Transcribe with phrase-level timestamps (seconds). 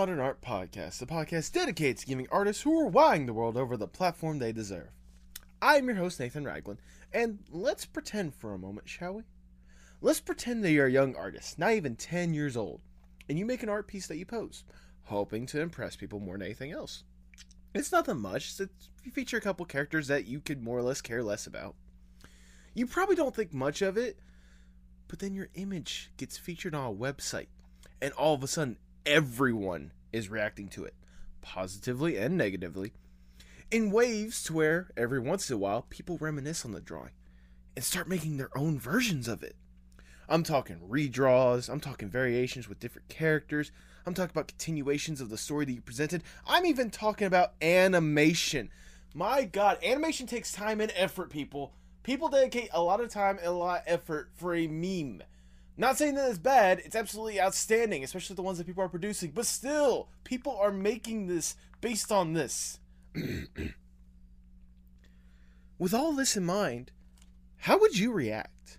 [0.00, 3.76] Postmodern Art Podcast, the podcast dedicated to giving artists who are wowing the world over
[3.76, 4.88] the platform they deserve.
[5.60, 6.78] I'm your host, Nathan Ragland,
[7.12, 9.24] and let's pretend for a moment, shall we?
[10.00, 12.80] Let's pretend that you're a young artist, not even 10 years old,
[13.28, 14.64] and you make an art piece that you post,
[15.02, 17.04] hoping to impress people more than anything else.
[17.74, 21.02] It's nothing much, it's, you feature a couple characters that you could more or less
[21.02, 21.74] care less about.
[22.72, 24.18] You probably don't think much of it,
[25.08, 27.48] but then your image gets featured on a website,
[28.00, 30.94] and all of a sudden, everyone is reacting to it,
[31.40, 32.92] positively and negatively,
[33.70, 37.12] in waves to where every once in a while people reminisce on the drawing
[37.76, 39.56] and start making their own versions of it.
[40.28, 43.72] I'm talking redraws, I'm talking variations with different characters,
[44.06, 48.70] I'm talking about continuations of the story that you presented, I'm even talking about animation.
[49.14, 51.72] My god, animation takes time and effort, people.
[52.02, 55.22] People dedicate a lot of time and a lot of effort for a meme.
[55.76, 59.30] Not saying that it's bad, it's absolutely outstanding, especially the ones that people are producing,
[59.30, 62.78] but still, people are making this based on this.
[65.78, 66.92] With all this in mind,
[67.56, 68.78] how would you react?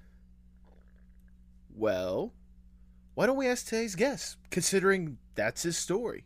[1.74, 2.34] Well,
[3.16, 6.26] why don't we ask today's guest, considering that's his story?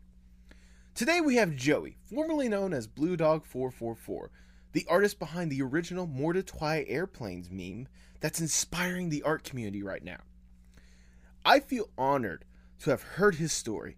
[0.93, 4.31] Today we have Joey, formerly known as Blue Dog 444,
[4.73, 7.87] the artist behind the original Mordetwi airplanes meme
[8.19, 10.19] that's inspiring the art community right now.
[11.47, 12.43] I feel honored
[12.79, 13.97] to have heard his story,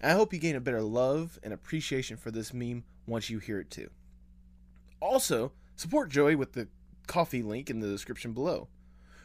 [0.00, 3.38] and I hope you gain a better love and appreciation for this meme once you
[3.38, 3.90] hear it too.
[4.98, 6.66] Also, support Joey with the
[7.06, 8.66] coffee link in the description below.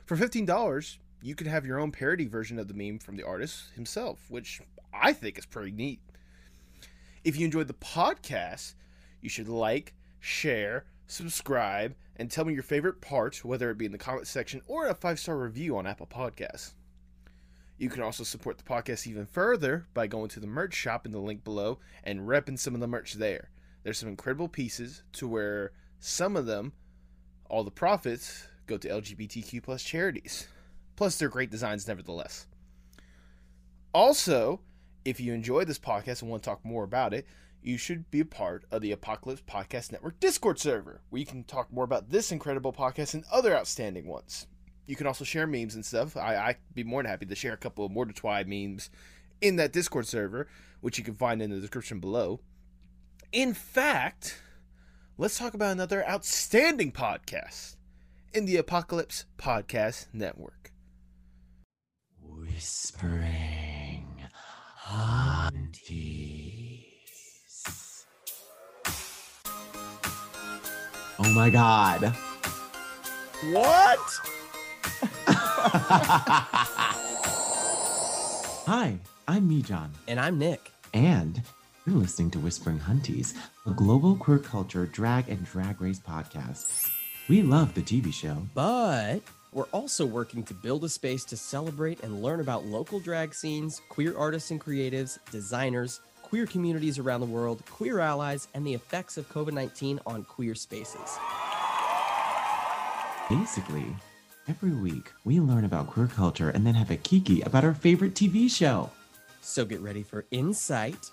[0.06, 3.72] For $15, you can have your own parody version of the meme from the artist
[3.74, 4.62] himself, which
[4.94, 6.00] I think is pretty neat.
[7.24, 8.76] If you enjoyed the podcast,
[9.20, 13.92] you should like, share, subscribe, and tell me your favorite part, whether it be in
[13.92, 16.74] the comment section or a five star review on Apple Podcasts.
[17.78, 21.12] You can also support the podcast even further by going to the merch shop in
[21.12, 23.50] the link below and repping some of the merch there.
[23.84, 26.74] There's some incredible pieces to where some of them,
[27.50, 30.48] all the profits, go to LGBTQ plus charities.
[30.96, 32.48] Plus, they're great designs nevertheless.
[33.94, 34.62] Also,
[35.06, 37.26] if you enjoy this podcast and want to talk more about it,
[37.62, 41.44] you should be a part of the Apocalypse Podcast Network Discord server, where you can
[41.44, 44.48] talk more about this incredible podcast and other outstanding ones.
[44.86, 46.18] You can also share memes and stuff.
[46.18, 48.90] I, I'd be more than happy to share a couple of Mordetwi memes
[49.42, 50.48] in that Discord server,
[50.82, 52.40] which you can find in the description below.
[53.32, 54.42] In fact,
[55.18, 57.78] let's talk about another outstanding podcast
[58.34, 60.72] in the Apocalypse Podcast Network.
[62.22, 64.08] Whispering
[64.92, 65.96] Aunties.
[71.20, 72.14] Oh my god.
[73.52, 74.00] What?
[78.66, 78.98] Hi,
[79.30, 80.72] I'm Mijan, And I'm Nick.
[80.94, 81.42] and
[81.86, 83.34] you're listening to Whispering Hunties,
[83.66, 86.90] a global queer culture drag and drag race podcast.
[87.30, 88.46] We love the TV show.
[88.54, 89.20] But
[89.54, 93.82] we're also working to build a space to celebrate and learn about local drag scenes,
[93.88, 99.18] queer artists and creatives, designers, queer communities around the world, queer allies, and the effects
[99.18, 101.18] of COVID 19 on queer spaces.
[103.30, 103.86] Basically,
[104.48, 108.14] every week we learn about queer culture and then have a kiki about our favorite
[108.14, 108.90] TV show.
[109.42, 111.10] So get ready for insight.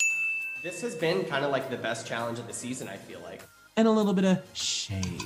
[0.63, 3.43] This has been kind of like the best challenge of the season, I feel like.
[3.77, 5.23] And a little bit of shade.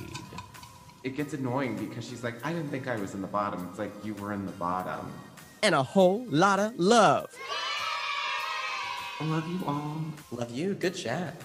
[1.03, 3.67] it gets annoying because she's like, I didn't think I was in the bottom.
[3.69, 5.11] It's like you were in the bottom.
[5.61, 7.35] And a whole lot of love.
[9.19, 10.01] I love you all.
[10.31, 10.73] Love you.
[10.75, 11.35] Good chat.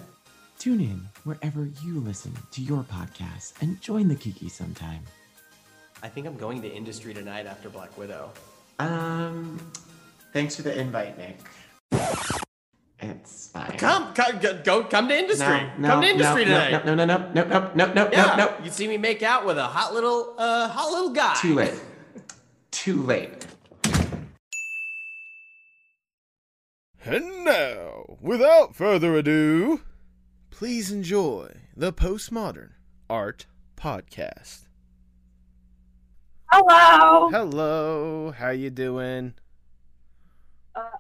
[0.59, 5.03] Tune in wherever you listen to your podcast and join the kiki sometime.
[6.03, 8.31] I think I'm going to industry tonight after Black Widow.
[8.79, 9.61] Um,
[10.33, 11.39] thanks for the invite, Nick.
[13.03, 13.79] It's fine.
[13.79, 15.47] Come, come, go, go come to industry.
[15.47, 16.87] No, no, come to industry no, tonight.
[16.87, 18.55] No, no, no, no, no, no, no, Yeah, no, no.
[18.65, 21.35] you see me make out with a hot little, uh, hot little guy.
[21.41, 21.81] Too late.
[22.71, 23.47] Too late.
[27.05, 29.81] And now, without further ado,
[30.51, 32.73] please enjoy the Postmodern
[33.09, 34.67] Art Podcast.
[36.53, 37.31] Hello.
[37.31, 39.35] Hello, how you doing?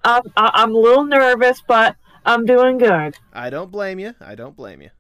[0.05, 3.17] I'm, I- I'm a little nervous, but I'm doing good.
[3.32, 4.14] I don't blame you.
[4.20, 4.91] I don't blame you.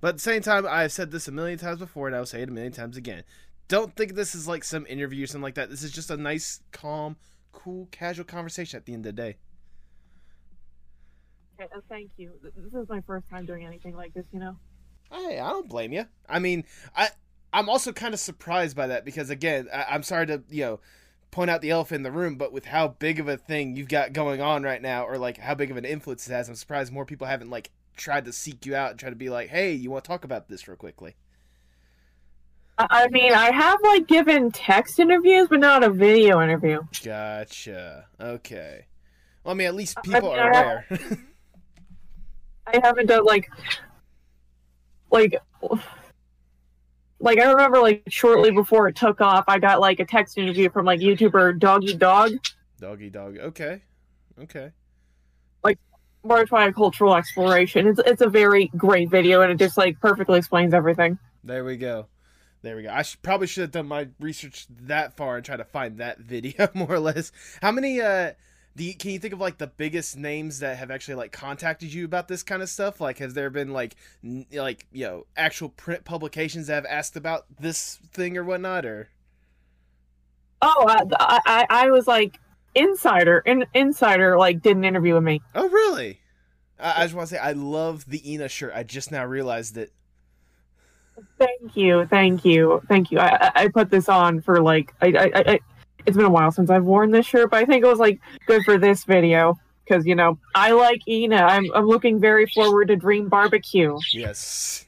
[0.00, 2.42] But at the same time, I've said this a million times before, and I'll say
[2.42, 3.24] it a million times again.
[3.68, 5.70] Don't think this is like some interview or something like that.
[5.70, 7.16] This is just a nice, calm,
[7.52, 9.36] cool, casual conversation at the end of the day.
[11.58, 12.32] Okay, uh, thank you.
[12.42, 14.56] This is my first time doing anything like this, you know.
[15.10, 16.06] Hey, I don't blame you.
[16.28, 17.08] I mean, I
[17.52, 20.80] I'm also kind of surprised by that because again, I, I'm sorry to you know
[21.30, 23.88] point out the elephant in the room, but with how big of a thing you've
[23.88, 26.54] got going on right now, or like how big of an influence it has, I'm
[26.54, 29.48] surprised more people haven't like tried to seek you out and try to be like,
[29.48, 31.14] hey, you want to talk about this real quickly.
[32.78, 36.80] I I mean, I have like given text interviews, but not a video interview.
[37.02, 38.06] Gotcha.
[38.20, 38.86] Okay.
[39.44, 40.86] Well, I mean, at least I people mean, are I- aware.
[42.66, 43.48] I haven't done like,
[45.10, 45.36] like,
[47.18, 50.70] like I remember like shortly before it took off, I got like a text interview
[50.70, 52.32] from like YouTuber Doggy Dog,
[52.78, 53.38] Doggy dog.
[53.38, 53.82] Okay.
[54.38, 54.72] Okay.
[55.64, 55.78] Like
[56.24, 57.86] Butterfly Cultural Exploration.
[57.86, 61.18] It's it's a very great video, and it just like perfectly explains everything.
[61.42, 62.06] There we go.
[62.62, 62.90] There we go.
[62.90, 66.18] I should, probably should have done my research that far and try to find that
[66.20, 67.32] video more or less.
[67.62, 68.32] How many uh
[68.84, 72.04] you, can you think of like the biggest names that have actually like contacted you
[72.04, 73.00] about this kind of stuff?
[73.00, 77.16] Like has there been like n- like, you know, actual print publications that have asked
[77.16, 79.08] about this thing or whatnot or
[80.62, 82.38] Oh, I I, I was like
[82.74, 85.40] insider, in, insider like did an interview with me.
[85.54, 86.20] Oh, really?
[86.78, 88.72] I, I just want to say I love the ENA shirt.
[88.74, 89.92] I just now realized it.
[91.38, 93.18] Thank you, thank you, thank you.
[93.18, 95.60] I I, I put this on for like I, I I I-
[96.06, 98.20] it's been a while since I've worn this shirt, but I think it was like
[98.46, 101.36] good for this video because you know I like ENA.
[101.36, 103.98] I'm I'm looking very forward to Dream Barbecue.
[104.12, 104.84] Yes.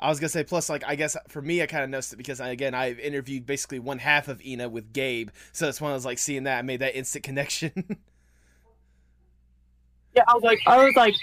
[0.00, 2.16] I was gonna say, plus, like, I guess for me, I kind of noticed it
[2.16, 5.90] because, I, again, I've interviewed basically one half of ENA with Gabe, so it's one
[5.90, 7.96] I was like seeing that, I made that instant connection.
[10.16, 11.14] Yeah, I was like, I was like,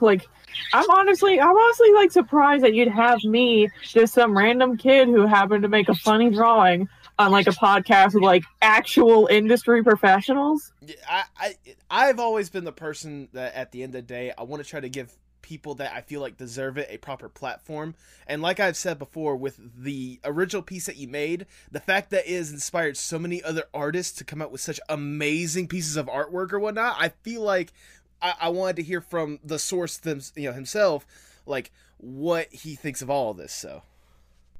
[0.00, 0.28] like,
[0.72, 5.26] I'm honestly, I'm honestly like surprised that you'd have me, just some random kid who
[5.26, 10.72] happened to make a funny drawing on like a podcast with like actual industry professionals.
[11.08, 11.54] I, I,
[11.90, 14.68] I've always been the person that, at the end of the day, I want to
[14.68, 15.12] try to give
[15.42, 17.94] people that I feel like deserve it a proper platform.
[18.26, 22.30] And like I've said before, with the original piece that you made, the fact that
[22.30, 26.06] it has inspired so many other artists to come out with such amazing pieces of
[26.06, 27.72] artwork or whatnot, I feel like
[28.20, 31.06] I, I wanted to hear from the source, them, you know, himself,
[31.46, 33.52] like what he thinks of all of this.
[33.52, 33.82] So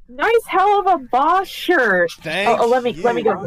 [0.09, 2.11] Nice Helluva Boss shirt.
[2.23, 3.47] thank Oh, oh, let me let me go.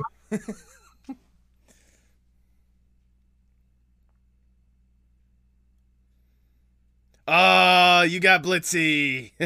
[7.28, 9.32] Oh, you got Blitzy.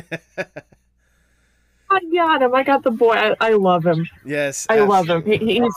[1.89, 2.53] I got him.
[2.53, 3.13] I got the boy.
[3.13, 4.05] I, I love him.
[4.25, 5.23] yes, I love him.
[5.23, 5.73] He, he's.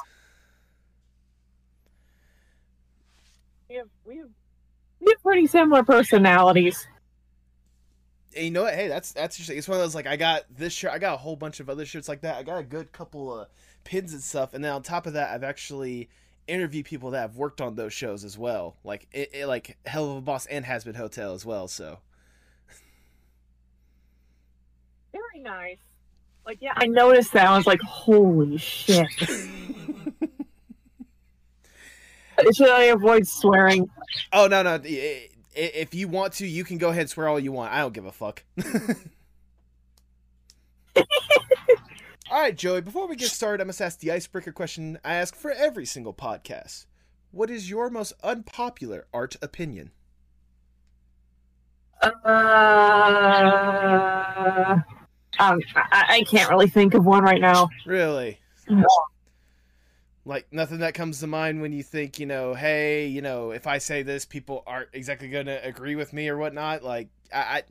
[3.69, 4.29] We have we have
[5.00, 6.88] we have pretty similar personalities.
[8.38, 8.75] And you know what?
[8.75, 9.58] Hey, that's that's interesting.
[9.58, 10.93] It's one of those like I got this shirt.
[10.93, 12.37] I got a whole bunch of other shirts like that.
[12.37, 13.49] I got a good couple of
[13.82, 14.55] pins and stuff.
[14.55, 16.08] And then on top of that, I've actually
[16.46, 18.76] interviewed people that have worked on those shows as well.
[18.85, 21.67] Like it, it like Helluva Boss and Hazbin Hotel as well.
[21.67, 21.99] So
[25.12, 25.79] Very nice.
[26.46, 27.46] Like yeah, I noticed that.
[27.49, 29.06] I was like, holy shit.
[32.55, 33.90] Should I avoid swearing?
[34.32, 34.75] oh no no.
[34.75, 35.29] i- i-
[35.60, 37.72] If you want to, you can go ahead and swear all you want.
[37.72, 38.44] I don't give a fuck.
[40.97, 41.04] all
[42.30, 42.80] right, Joey.
[42.80, 46.14] Before we get started, I must ask the icebreaker question I ask for every single
[46.14, 46.87] podcast.
[47.33, 49.90] What is your most unpopular art opinion?
[52.00, 52.09] Uh,
[55.40, 57.68] um, I, I can't really think of one right now.
[57.85, 58.38] Really?
[58.68, 58.87] No.
[60.28, 63.66] Like nothing that comes to mind when you think, you know, hey, you know, if
[63.66, 66.82] I say this, people aren't exactly going to agree with me or whatnot.
[66.82, 67.62] Like I,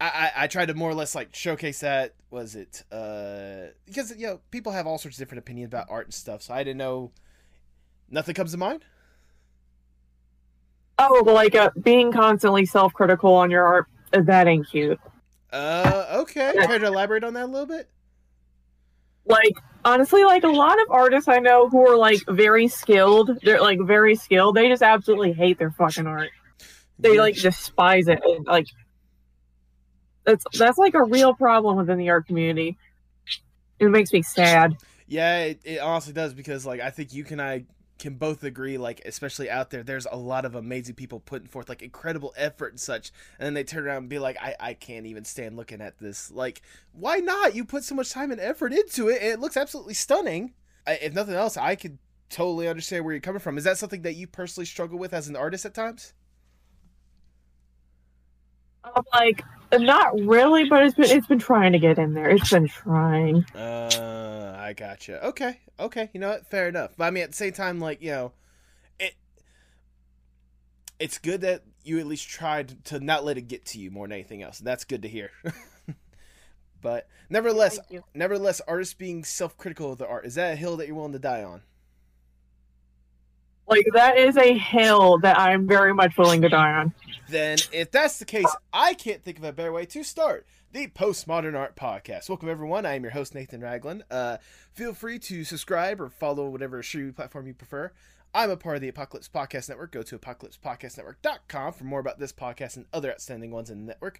[0.00, 2.14] I, I, I tried to more or less like showcase that.
[2.30, 2.84] Was it?
[2.92, 6.42] Uh, because you know, people have all sorts of different opinions about art and stuff.
[6.42, 7.10] So I didn't know.
[8.08, 8.84] Nothing comes to mind.
[10.96, 13.88] Oh, like uh, being constantly self-critical on your art.
[14.12, 15.00] That ain't cute.
[15.52, 16.52] Uh, okay.
[16.54, 17.90] try to elaborate on that a little bit?
[19.30, 23.30] Like honestly, like a lot of artists I know who are like very skilled.
[23.42, 24.56] They're like very skilled.
[24.56, 26.30] They just absolutely hate their fucking art.
[26.98, 28.20] They like despise it.
[28.22, 28.66] And, like
[30.24, 32.76] that's that's like a real problem within the art community.
[33.78, 34.76] It makes me sad.
[35.06, 37.64] Yeah, it, it honestly does because like I think you and I
[38.00, 41.68] can both agree, like especially out there, there's a lot of amazing people putting forth
[41.68, 44.74] like incredible effort and such, and then they turn around and be like, I I
[44.74, 46.32] can't even stand looking at this.
[46.32, 47.54] Like, why not?
[47.54, 50.54] You put so much time and effort into it, it looks absolutely stunning.
[50.86, 51.98] I, if nothing else, I could
[52.30, 53.58] totally understand where you're coming from.
[53.58, 56.14] Is that something that you personally struggle with as an artist at times?
[58.84, 62.30] I'm like not really, but it's been it's been trying to get in there.
[62.30, 63.44] It's been trying.
[63.54, 65.24] Uh, I gotcha.
[65.28, 66.10] Okay, okay.
[66.12, 66.46] You know what?
[66.50, 66.92] Fair enough.
[66.96, 68.32] But I mean, at the same time, like you know,
[68.98, 69.14] it
[70.98, 74.06] it's good that you at least tried to not let it get to you more
[74.06, 74.58] than anything else.
[74.58, 75.30] That's good to hear.
[76.80, 77.78] But nevertheless,
[78.14, 81.18] nevertheless, artists being self-critical of their art is that a hill that you're willing to
[81.18, 81.62] die on?
[83.70, 86.92] Like that is a hill that I'm very much willing to die on.
[87.28, 90.88] Then, if that's the case, I can't think of a better way to start the
[90.88, 92.28] Postmodern Art Podcast.
[92.28, 92.84] Welcome, everyone.
[92.84, 94.02] I am your host, Nathan Ragland.
[94.10, 94.38] Uh,
[94.72, 97.92] feel free to subscribe or follow whatever streaming platform you prefer.
[98.34, 99.92] I'm a part of the Apocalypse Podcast Network.
[99.92, 104.18] Go to apocalypsepodcastnetwork.com for more about this podcast and other outstanding ones in the network.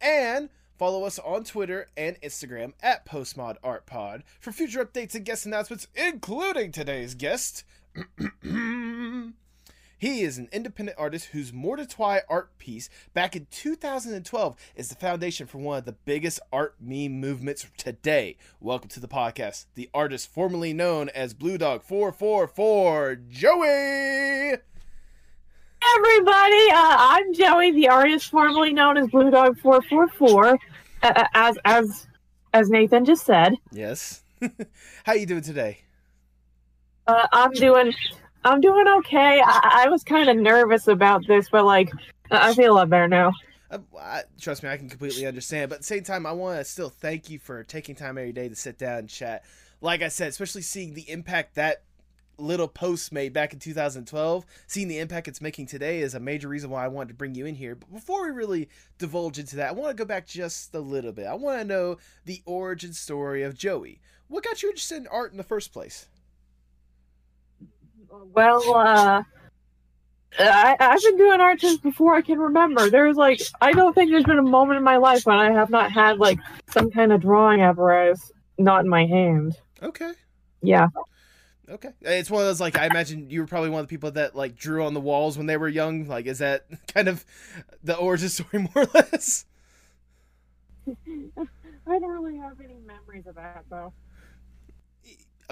[0.00, 5.88] And follow us on Twitter and Instagram at PostmodArtPod for future updates and guest announcements,
[5.96, 7.64] including today's guest.
[10.02, 15.46] He is an independent artist whose Mordetwi art piece back in 2012 is the foundation
[15.46, 18.36] for one of the biggest art meme movements today.
[18.58, 24.56] Welcome to the podcast, the artist formerly known as Blue Dog 444, Joey!
[25.94, 30.58] Everybody, uh, I'm Joey, the artist formerly known as Blue Dog 444.
[31.04, 32.08] Uh, as as
[32.52, 34.24] as Nathan just said, Yes.
[35.04, 35.78] How you doing today?
[37.06, 37.92] uh, I'm doing
[38.44, 39.40] I'm doing okay.
[39.44, 41.90] I, I was kind of nervous about this, but like
[42.30, 43.32] I I feel a lot better now.
[43.70, 45.70] Uh, I, trust me, I can completely understand.
[45.70, 48.32] But at the same time, I want to still thank you for taking time every
[48.32, 49.44] day to sit down and chat.
[49.80, 51.82] Like I said, especially seeing the impact that
[52.38, 56.48] little post made back in 2012, seeing the impact it's making today is a major
[56.48, 57.74] reason why I wanted to bring you in here.
[57.74, 58.68] But before we really
[58.98, 61.26] divulge into that, I want to go back just a little bit.
[61.26, 64.00] I want to know the origin story of Joey.
[64.28, 66.08] What got you interested in art in the first place?
[68.12, 69.22] Well, uh,
[70.38, 72.90] I, I've been doing art since before I can remember.
[72.90, 75.70] There's like, I don't think there's been a moment in my life when I have
[75.70, 76.38] not had like
[76.70, 79.56] some kind of drawing apparatus not in my hand.
[79.82, 80.12] Okay.
[80.62, 80.88] Yeah.
[81.68, 81.90] Okay.
[82.02, 84.36] It's one of those like I imagine you were probably one of the people that
[84.36, 86.06] like drew on the walls when they were young.
[86.06, 87.24] Like is that kind of
[87.82, 89.46] the origin story more or less?
[91.86, 93.92] I don't really have any memories of that though.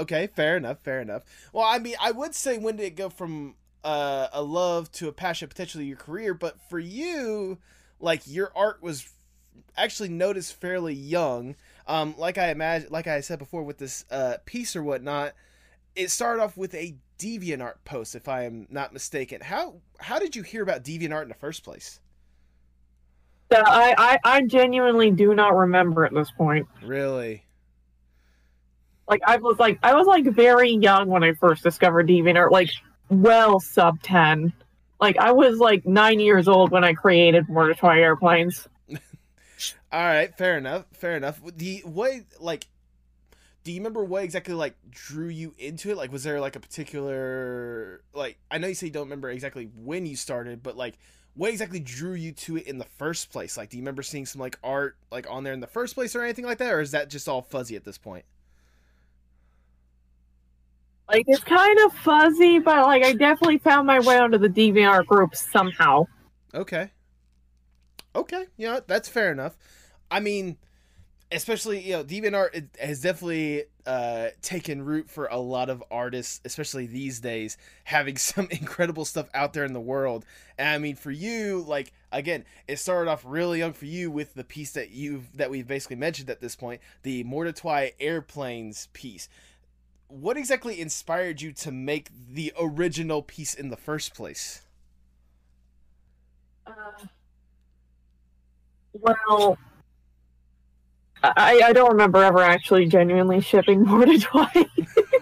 [0.01, 1.25] Okay, fair enough, fair enough.
[1.53, 3.55] Well, I mean, I would say when did it go from
[3.85, 7.59] uh, a love to a passion, potentially your career, but for you,
[8.01, 9.13] like your art was
[9.77, 11.55] actually noticed fairly young.
[11.87, 15.35] Um, like I imagine, like I said before, with this uh, piece or whatnot,
[15.95, 19.43] it started off with a DeviantArt post, if I am not mistaken.
[19.43, 22.01] How how did you hear about DeviantArt in the first place?
[23.53, 26.69] So I, I, I genuinely do not remember at this point.
[26.83, 27.45] Really?
[29.11, 32.71] Like I was like I was like very young when I first discovered DeviantArt, like
[33.09, 34.53] well sub ten.
[35.01, 38.69] Like I was like nine years old when I created Mordetwi airplanes.
[39.93, 41.41] All right, fair enough, fair enough.
[41.57, 42.69] The what like
[43.65, 45.97] do you remember what exactly like drew you into it?
[45.97, 49.71] Like was there like a particular like I know you say you don't remember exactly
[49.75, 50.99] when you started, but like
[51.35, 53.57] what exactly drew you to it in the first place?
[53.57, 56.15] Like do you remember seeing some like art like on there in the first place
[56.15, 58.25] or anything like that or is that just all fuzzy at this point?
[61.11, 65.05] Like it's kind of fuzzy, but like I definitely found my way onto the DVR
[65.05, 66.07] group somehow.
[66.55, 66.91] Okay.
[68.15, 69.57] Okay, yeah, that's fair enough.
[70.11, 70.57] I mean,
[71.33, 76.41] especially, you know, DeviantArt it has definitely uh, taken root for a lot of artists,
[76.45, 80.25] especially these days, having some incredible stuff out there in the world.
[80.59, 84.35] And I mean, for you, like, again, it started off really young for you with
[84.35, 89.29] the piece that you've, that we've basically mentioned at this point, the Mordetwi Airplanes piece.
[90.11, 94.63] What exactly inspired you to make the original piece in the first place?
[96.67, 96.73] Uh,
[98.93, 99.57] well,
[101.23, 104.67] I I don't remember ever actually genuinely shipping Mordetwi.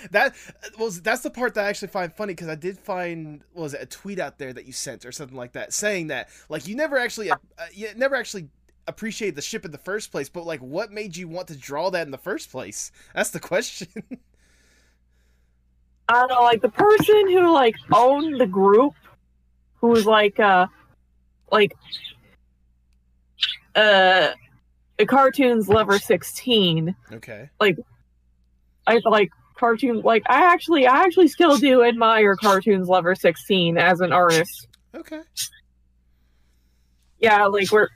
[0.10, 0.34] that
[0.78, 3.82] was that's the part that I actually find funny because I did find was it
[3.82, 6.74] a tweet out there that you sent or something like that saying that like you
[6.74, 7.36] never actually uh,
[7.72, 8.48] you never actually
[8.86, 11.90] appreciated the ship in the first place but like what made you want to draw
[11.90, 13.86] that in the first place that's the question
[16.08, 18.94] I don't know, like the person who like owned the group,
[19.76, 20.66] who was like uh,
[21.52, 21.72] like
[23.76, 24.30] uh,
[24.98, 26.96] a cartoons lover sixteen.
[27.12, 27.78] okay like
[28.88, 34.00] I like cartoon like I actually I actually still do admire cartoons lover 16 as
[34.00, 34.66] an artist.
[34.94, 35.20] okay
[37.20, 37.88] Yeah, like we're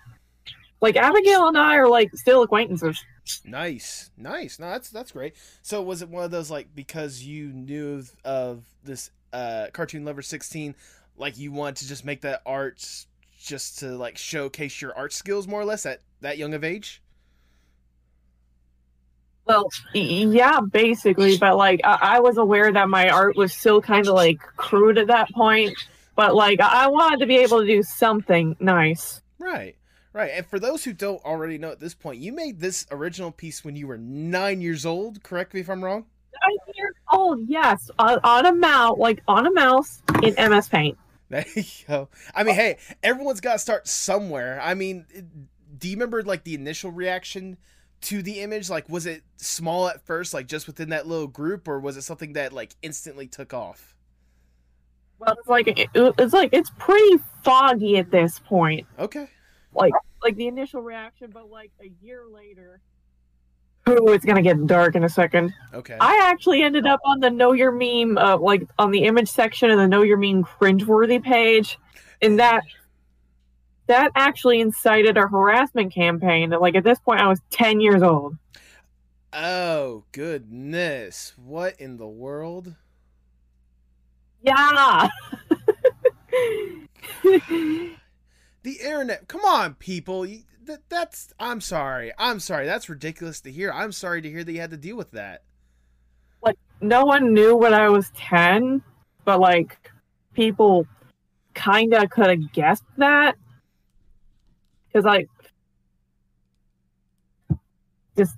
[0.85, 3.03] like Abigail and I are like still acquaintances.
[3.45, 4.11] nice.
[4.17, 4.59] Nice.
[4.59, 5.35] No that's that's great.
[5.63, 10.05] So was it one of those like because you knew of, of this uh cartoon
[10.05, 10.75] lover 16
[11.17, 13.07] like you wanted to just make that art
[13.41, 17.03] just to like showcase your art skills more or less at that young of age?
[19.47, 24.07] Well, yeah, basically, but like I, I was aware that my art was still kind
[24.09, 25.77] of like crude at that point,
[26.17, 29.21] but like I wanted to be able to do something nice.
[29.39, 29.77] Right,
[30.15, 33.33] Right, and for those who don't already know at this point, you made this original
[33.33, 35.25] piece when you were nine years old.
[35.25, 36.07] Correct me if I'm wrong.
[36.41, 40.97] Nine years old, yes, on, on a mouse, like on a mouse in MS Paint.
[41.31, 42.09] There you go.
[42.35, 44.61] I mean, hey, everyone's got to start somewhere.
[44.63, 45.07] I mean,
[45.79, 47.57] do you remember like the initial reaction
[48.03, 48.71] to the image?
[48.71, 52.03] Like, was it small at first, like just within that little group, or was it
[52.03, 53.97] something that like instantly took off?
[55.19, 58.87] Well, it's like it's like it's pretty foggy at this point.
[58.99, 59.29] Okay.
[59.75, 62.81] Like like the initial reaction, but like a year later.
[63.89, 65.53] Ooh, it's gonna get dark in a second.
[65.75, 65.97] Okay.
[66.01, 69.71] I actually ended up on the Know Your Meme, uh, like on the image section
[69.71, 71.79] of the Know Your Meme cringeworthy page,
[72.23, 72.63] and that
[73.87, 76.51] that actually incited a harassment campaign.
[76.51, 78.39] Like at this point, I was ten years old.
[79.33, 81.35] Oh goodness!
[81.37, 82.75] What in the world?
[84.43, 85.09] Yeah.
[88.65, 89.29] the internet.
[89.29, 90.27] Come on, people.
[90.27, 91.33] You, that, that's.
[91.39, 92.13] I'm sorry.
[92.19, 92.67] I'm sorry.
[92.67, 93.71] That's ridiculous to hear.
[93.73, 95.43] I'm sorry to hear that you had to deal with that.
[96.43, 98.83] Like no one knew when I was ten,
[99.25, 99.79] but like
[100.33, 100.87] people
[101.55, 103.37] kind of could have guessed that
[104.89, 105.29] because like
[108.17, 108.35] just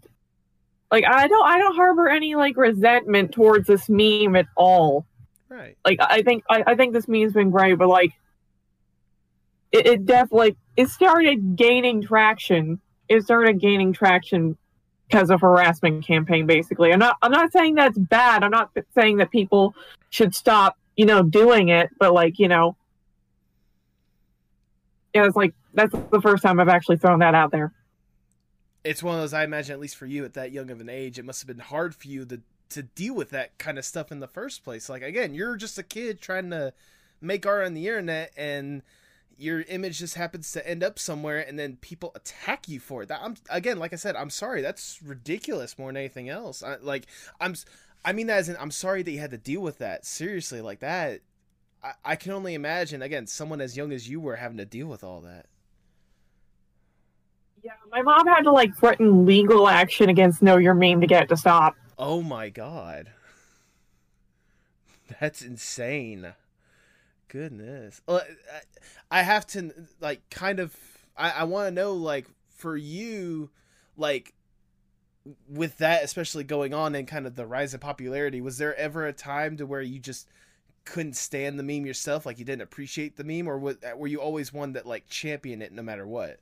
[0.90, 5.06] like I don't I don't harbor any like resentment towards this meme at all.
[5.48, 5.76] Right.
[5.84, 8.12] Like I think I, I think this meme's been great, but like
[9.76, 12.80] it, it definitely it started gaining traction.
[13.08, 14.56] It started gaining traction
[15.08, 16.46] because of harassment campaign.
[16.46, 18.42] Basically, I'm not I'm not saying that's bad.
[18.42, 19.74] I'm not saying that people
[20.10, 22.76] should stop you know doing it, but like you know,
[25.14, 27.72] yeah, it's like that's the first time I've actually thrown that out there.
[28.84, 30.88] It's one of those I imagine at least for you at that young of an
[30.88, 33.84] age, it must have been hard for you to to deal with that kind of
[33.84, 34.88] stuff in the first place.
[34.88, 36.72] Like again, you're just a kid trying to
[37.20, 38.82] make art on the internet and
[39.38, 43.08] your image just happens to end up somewhere and then people attack you for it.
[43.08, 44.62] That I'm again, like I said, I'm sorry.
[44.62, 46.62] That's ridiculous more than anything else.
[46.62, 47.06] I, like
[47.40, 47.54] I'm
[48.04, 50.06] I mean that as in I'm sorry that you had to deal with that.
[50.06, 51.20] Seriously, like that
[51.82, 54.86] I, I can only imagine again someone as young as you were having to deal
[54.86, 55.46] with all that.
[57.62, 61.24] Yeah, my mom had to like threaten legal action against Know Your Meme to get
[61.24, 61.74] it to stop.
[61.98, 63.10] Oh my god.
[65.20, 66.34] That's insane.
[67.36, 68.00] Goodness.
[69.10, 69.70] I have to
[70.00, 70.74] like kind of
[71.14, 73.50] I, I want to know like for you
[73.98, 74.32] like
[75.46, 79.06] with that especially going on and kind of the rise in popularity was there ever
[79.06, 80.28] a time to where you just
[80.86, 82.24] couldn't stand the meme yourself?
[82.24, 83.48] Like you didn't appreciate the meme?
[83.48, 86.40] Or uh, were you always one that like championed it no matter what?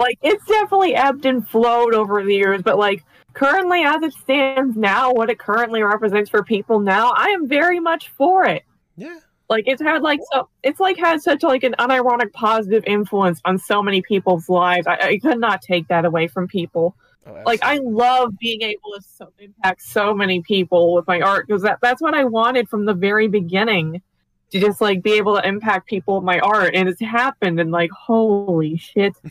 [0.00, 4.76] Like it's definitely ebbed and flowed over the years but like currently as it stands
[4.76, 8.64] now what it currently represents for people now i am very much for it
[8.96, 9.18] yeah.
[9.48, 13.58] Like it's had like so it's like had such like an unironic positive influence on
[13.58, 14.86] so many people's lives.
[14.86, 16.96] I, I could not take that away from people.
[17.24, 21.46] Oh, like i love being able to so, impact so many people with my art
[21.46, 24.02] because that, that's what i wanted from the very beginning
[24.50, 27.70] to just like be able to impact people with my art and it's happened and
[27.70, 29.14] like holy shit.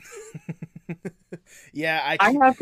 [1.74, 2.58] Yeah i i have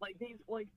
[0.00, 0.68] like these like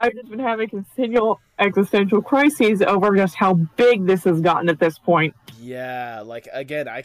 [0.00, 4.78] I've just been having continual existential crises over just how big this has gotten at
[4.78, 5.34] this point.
[5.60, 7.04] Yeah, like again, I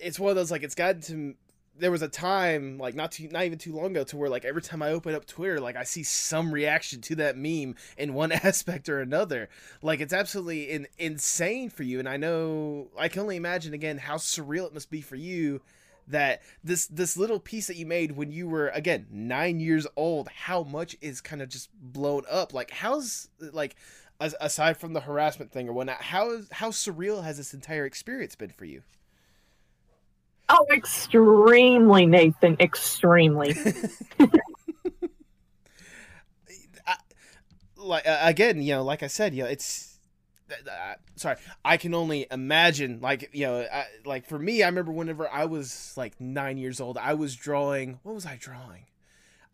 [0.00, 1.34] it's one of those like it's gotten to
[1.76, 4.44] there was a time like not too not even too long ago to where like
[4.44, 8.14] every time I open up Twitter like I see some reaction to that meme in
[8.14, 9.48] one aspect or another
[9.82, 13.98] like it's absolutely in, insane for you and I know I can only imagine again
[13.98, 15.60] how surreal it must be for you
[16.08, 20.28] that this this little piece that you made when you were again nine years old
[20.28, 22.52] how much is kind of just blown up?
[22.52, 23.76] Like how's like
[24.20, 28.34] aside from the harassment thing or whatnot how is how surreal has this entire experience
[28.34, 28.82] been for you?
[30.48, 33.54] Oh extremely nathan extremely.
[36.86, 36.96] I,
[37.76, 39.93] like again you know like i said you know it's
[40.50, 44.92] uh, sorry i can only imagine like you know I, like for me i remember
[44.92, 48.86] whenever i was like nine years old i was drawing what was i drawing?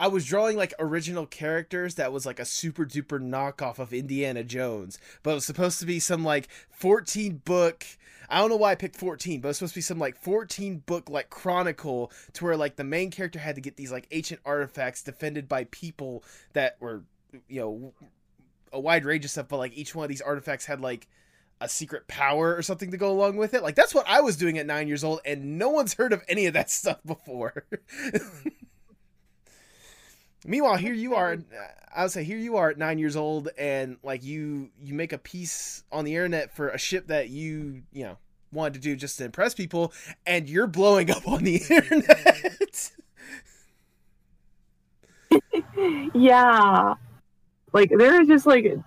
[0.02, 4.42] I was drawing like original characters that was like a super duper knockoff of indiana
[4.42, 7.84] jones but it was supposed to be some like 14 book
[8.30, 10.84] I don't know why I picked 14, but it's supposed to be some like 14
[10.86, 14.40] book like chronicle to where like the main character had to get these like ancient
[14.44, 16.22] artifacts defended by people
[16.52, 17.02] that were
[17.48, 17.92] you know
[18.72, 21.08] a wide range of stuff, but like each one of these artifacts had like
[21.60, 23.62] a secret power or something to go along with it.
[23.62, 26.22] Like that's what I was doing at nine years old, and no one's heard of
[26.28, 27.64] any of that stuff before.
[30.46, 31.34] Meanwhile, here you are.
[31.34, 31.36] Uh,
[31.94, 35.12] I would say here you are at nine years old, and like you you make
[35.12, 38.16] a piece on the internet for a ship that you you know
[38.52, 39.92] wanted to do just to impress people,
[40.26, 42.92] and you're blowing up on the internet.
[46.14, 46.94] yeah.
[47.72, 48.78] Like there is just like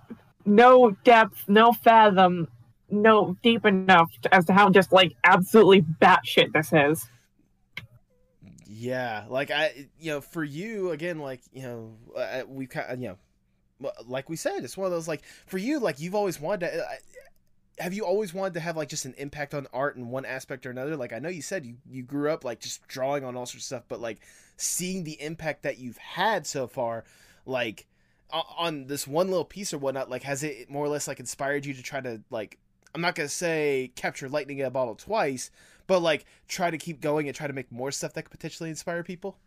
[0.46, 2.48] no depth, no fathom,
[2.90, 7.08] no deep enough as to how just like absolutely batshit this is.
[8.84, 13.00] yeah, like I, you know, for you again, like you know, uh, we kind, of,
[13.00, 13.18] you
[13.82, 16.72] know, like we said, it's one of those like for you, like you've always wanted
[16.72, 16.80] to.
[16.80, 16.88] Uh,
[17.80, 20.66] have you always wanted to have like just an impact on art in one aspect
[20.66, 20.96] or another?
[20.96, 23.64] Like I know you said you you grew up like just drawing on all sorts
[23.64, 24.20] of stuff, but like
[24.58, 27.04] seeing the impact that you've had so far,
[27.46, 27.88] like
[28.34, 31.66] on this one little piece or whatnot, like has it more or less like inspired
[31.66, 32.58] you to try to like
[32.96, 35.52] I'm not gonna say capture lightning in a bottle twice,
[35.88, 38.70] but like try to keep going and try to make more stuff that could potentially
[38.70, 39.38] inspire people?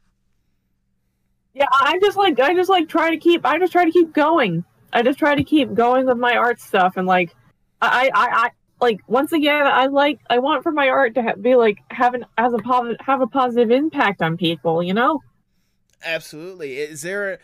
[1.54, 4.12] Yeah, I just like I just like try to keep I just try to keep
[4.12, 4.64] going.
[4.92, 7.34] I just try to keep going with my art stuff and like
[7.82, 11.34] I I, I like once again I like I want for my art to ha-
[11.40, 15.22] be like having as a positive have a positive impact on people, you know?
[16.04, 16.76] Absolutely.
[16.76, 17.40] Is there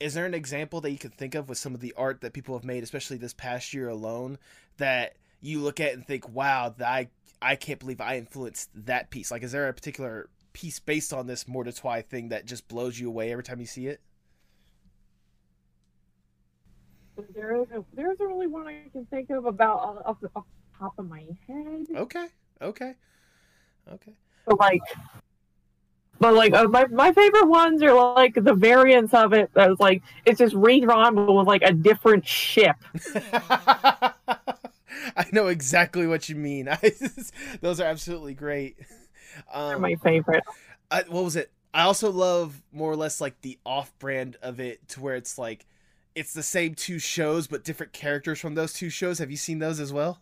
[0.00, 2.32] is there an example that you can think of with some of the art that
[2.32, 4.38] people have made, especially this past year alone,
[4.76, 7.08] that you look at and think, "Wow, that I
[7.40, 11.26] I can't believe I influenced that piece." Like, is there a particular piece based on
[11.26, 14.00] this Mordetwi thing that just blows you away every time you see it?
[17.34, 20.44] There isn't there isn't really one I can think of about off, off the off
[20.46, 21.86] the top of my head.
[21.94, 22.28] Okay,
[22.62, 22.94] okay,
[23.92, 24.16] okay.
[24.46, 24.82] But like
[26.20, 30.02] but like uh, my my favorite ones are like the variants of it that's like
[30.24, 32.76] it's just redrawn but with like a different ship.
[35.16, 36.68] I know exactly what you mean.
[37.60, 38.76] Those are absolutely great.
[39.66, 40.44] They're Um, my favorite.
[40.90, 41.52] I, what was it?
[41.74, 45.66] I also love more or less like the off-brand of it, to where it's like
[46.14, 49.18] it's the same two shows but different characters from those two shows.
[49.18, 50.20] Have you seen those as well?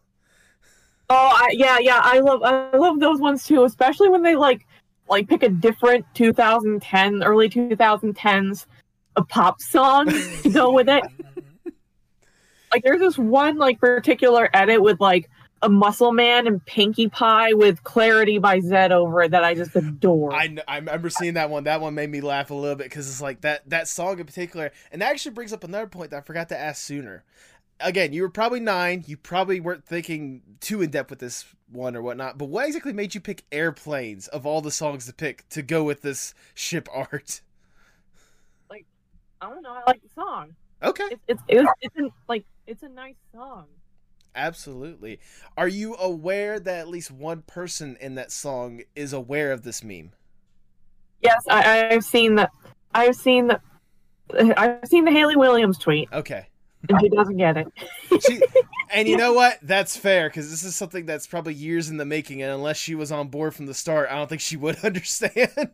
[1.09, 4.67] Oh, I, yeah, yeah, I love I love those ones too, especially when they like
[5.09, 8.67] like pick a different 2010 early 2010s
[9.17, 10.07] a pop song
[10.43, 11.05] to go with it.
[12.73, 15.31] Like there's this one like particular edit with like
[15.63, 19.75] a muscle man and Pinkie Pie with Clarity by Zedd over it that I just
[19.75, 20.35] adore.
[20.35, 21.65] I, kn- I remember seeing that one.
[21.65, 24.27] That one made me laugh a little bit because it's like that that song in
[24.27, 27.25] particular, and that actually brings up another point that I forgot to ask sooner.
[27.81, 29.05] Again, you were probably nine.
[29.07, 32.39] You probably weren't thinking too in depth with this one or whatnot.
[32.39, 35.85] But what exactly made you pick airplanes of all the songs to pick to go
[35.85, 37.43] with this ship art?
[38.71, 38.87] Like,
[39.41, 39.73] I don't know.
[39.73, 40.57] I like the song.
[40.83, 43.67] Okay, It's it's it's, it's an, like it's a nice song.
[44.35, 45.19] absolutely.
[45.57, 49.83] Are you aware that at least one person in that song is aware of this
[49.83, 50.13] meme?
[51.23, 52.51] Yes, I, I've seen that.
[52.95, 53.61] I've seen that.
[54.57, 56.49] I've seen the Hayley Williams tweet, Okay.
[56.89, 57.67] And she doesn't get it.
[58.27, 58.41] She,
[58.91, 59.59] and you know what?
[59.63, 62.95] That's fair because this is something that's probably years in the making, and unless she
[62.95, 65.71] was on board from the start, I don't think she would understand.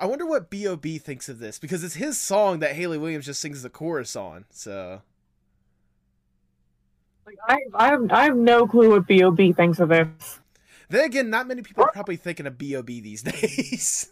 [0.00, 0.98] I wonder what B.O.B.
[0.98, 4.44] thinks of this because it's his song that Hayley Williams just sings the chorus on.
[4.50, 5.02] So
[7.26, 10.40] Like I, I have, I have no clue what Bob thinks of this.
[10.88, 13.00] then again, not many people are probably thinking of B.O.B.
[13.00, 14.10] these days.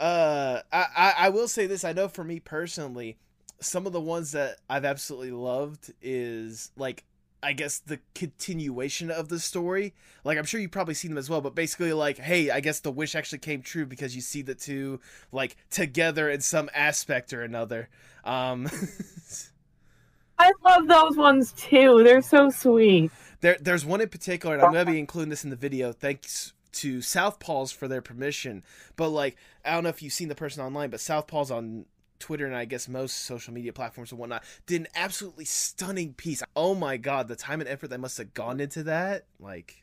[0.00, 1.84] Uh, I, I I will say this.
[1.84, 3.18] I know for me personally,
[3.60, 7.04] some of the ones that I've absolutely loved is like
[7.42, 9.94] I guess the continuation of the story.
[10.24, 12.80] Like I'm sure you've probably seen them as well, but basically like, hey, I guess
[12.80, 15.00] the wish actually came true because you see the two
[15.32, 17.90] like together in some aspect or another.
[18.24, 18.68] Um
[20.38, 22.02] I love those ones too.
[22.02, 23.10] They're so sweet.
[23.42, 25.92] there there's one in particular and I'm going to be including this in the video.
[25.92, 28.64] Thanks to Southpaws for their permission.
[28.96, 31.86] But like I don't know if you've seen the person online, but Southpaws on
[32.18, 36.42] Twitter and I guess most social media platforms and whatnot did an absolutely stunning piece.
[36.54, 39.82] Oh my god, the time and effort that must have gone into that, like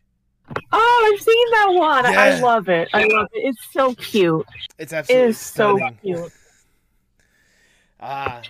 [0.72, 2.06] Oh, I've seen that one.
[2.06, 2.88] I love it.
[2.94, 3.40] I love it.
[3.48, 4.46] It's so cute.
[4.78, 6.32] it's It absolutely is so cute.
[8.00, 8.42] Ah,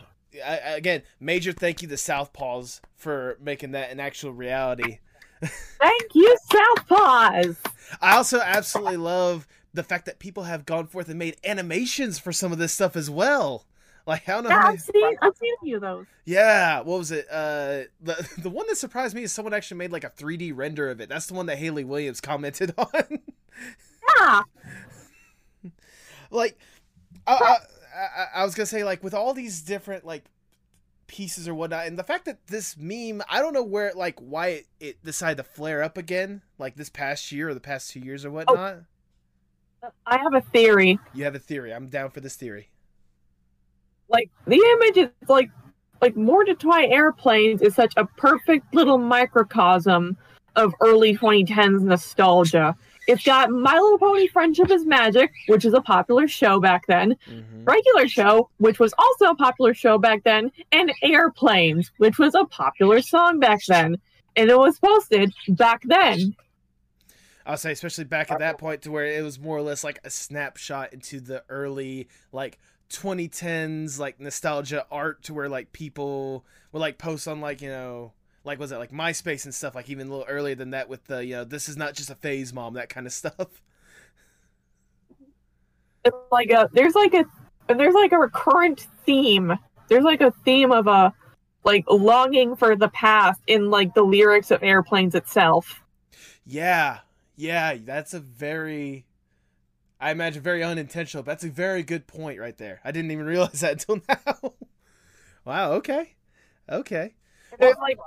[0.45, 4.99] I- again, major thank you to Southpaws for making that an actual reality.
[5.41, 7.55] Thank you, Southpaws.
[8.01, 12.31] I also absolutely love the fact that people have gone forth and made animations for
[12.31, 13.65] some of this stuff as well.
[14.05, 14.77] Like I don't know Yeah, how I've many.
[14.79, 16.05] seen I've seen a few of those.
[16.25, 17.27] Yeah, what was it?
[17.29, 20.89] Uh, the the one that surprised me is someone actually made like a 3D render
[20.89, 21.09] of it.
[21.09, 23.19] That's the one that Hayley Williams commented on.
[24.19, 24.41] Yeah.
[26.31, 26.57] like,
[27.25, 27.57] I, I,
[27.99, 30.23] I, I was gonna say like with all these different like
[31.07, 34.47] pieces or whatnot, and the fact that this meme, I don't know where like why
[34.47, 37.99] it, it decided to flare up again, like this past year or the past two
[37.99, 38.31] years or oh.
[38.33, 38.77] whatnot.
[40.05, 40.99] I have a theory.
[41.13, 41.73] You have a theory.
[41.73, 42.69] I'm down for this theory.
[44.09, 45.49] Like the image is like
[46.01, 50.17] like Mordetwi Airplanes is such a perfect little microcosm
[50.55, 52.75] of early 2010s nostalgia.
[53.07, 57.15] It's got My Little Pony Friendship is Magic, which is a popular show back then,
[57.29, 57.65] Mhm.
[57.65, 62.43] regular show, which was also a popular show back then, and Airplanes, which was a
[62.45, 63.97] popular song back then.
[64.35, 66.35] And it was posted back then.
[67.45, 69.99] I'll say, especially back at that point, to where it was more or less like
[70.03, 76.79] a snapshot into the early like 2010s like nostalgia art, to where like people would
[76.79, 78.11] like post on like you know
[78.47, 81.05] like was it like MySpace and stuff, like even a little earlier than that with
[81.05, 83.61] the you know this is not just a phase, mom, that kind of stuff.
[86.03, 87.25] It's like a there's like a
[87.73, 89.53] there's like a recurrent theme.
[89.89, 91.13] There's like a theme of a
[91.63, 95.83] like longing for the past in like the lyrics of Airplanes itself.
[96.45, 96.99] Yeah,
[97.35, 99.05] yeah, that's a very,
[99.99, 101.23] I imagine, very unintentional.
[101.23, 102.79] But that's a very good point right there.
[102.85, 104.53] I didn't even realize that until now.
[105.43, 105.71] wow.
[105.73, 106.15] Okay.
[106.69, 107.13] Okay.
[107.59, 107.97] There's like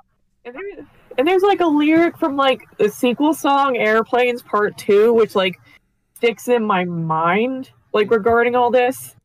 [0.44, 0.86] and there's,
[1.18, 5.58] and there's like a lyric from like the sequel song Airplanes Part 2 which like
[6.14, 9.16] sticks in my mind like regarding all this.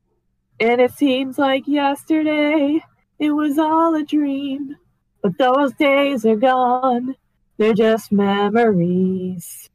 [0.59, 2.81] And it seems like yesterday
[3.19, 4.75] it was all a dream.
[5.21, 7.15] But those days are gone.
[7.57, 9.69] They're just memories.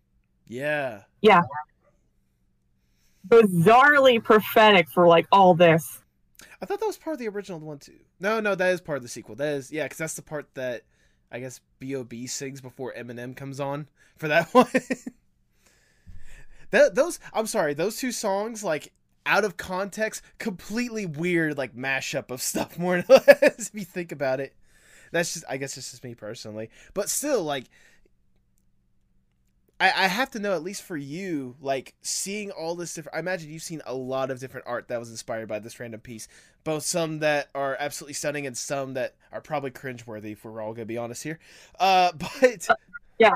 [0.47, 1.03] Yeah.
[1.23, 1.43] Yeah.
[3.29, 6.03] Bizarrely prophetic for like all this.
[6.63, 7.99] I thought that was part of the original one too.
[8.19, 9.35] No, no, that is part of the sequel.
[9.35, 10.83] That is, yeah, because that's the part that
[11.31, 12.27] I guess B.O.B.
[12.27, 14.67] sings before Eminem comes on for that one.
[16.71, 18.93] that those, I'm sorry, those two songs, like
[19.27, 22.79] out of context, completely weird, like mashup of stuff.
[22.79, 24.55] More or less, if you think about it.
[25.13, 27.67] That's just, I guess, just me personally, but still, like.
[29.81, 33.17] I, I have to know at least for you, like seeing all this different.
[33.17, 36.01] I imagine you've seen a lot of different art that was inspired by this random
[36.01, 36.29] piece
[36.65, 40.73] both some that are absolutely stunning and some that are probably cringeworthy if we're all
[40.73, 41.39] gonna be honest here.
[41.79, 42.69] Uh, but
[43.19, 43.33] Yeah.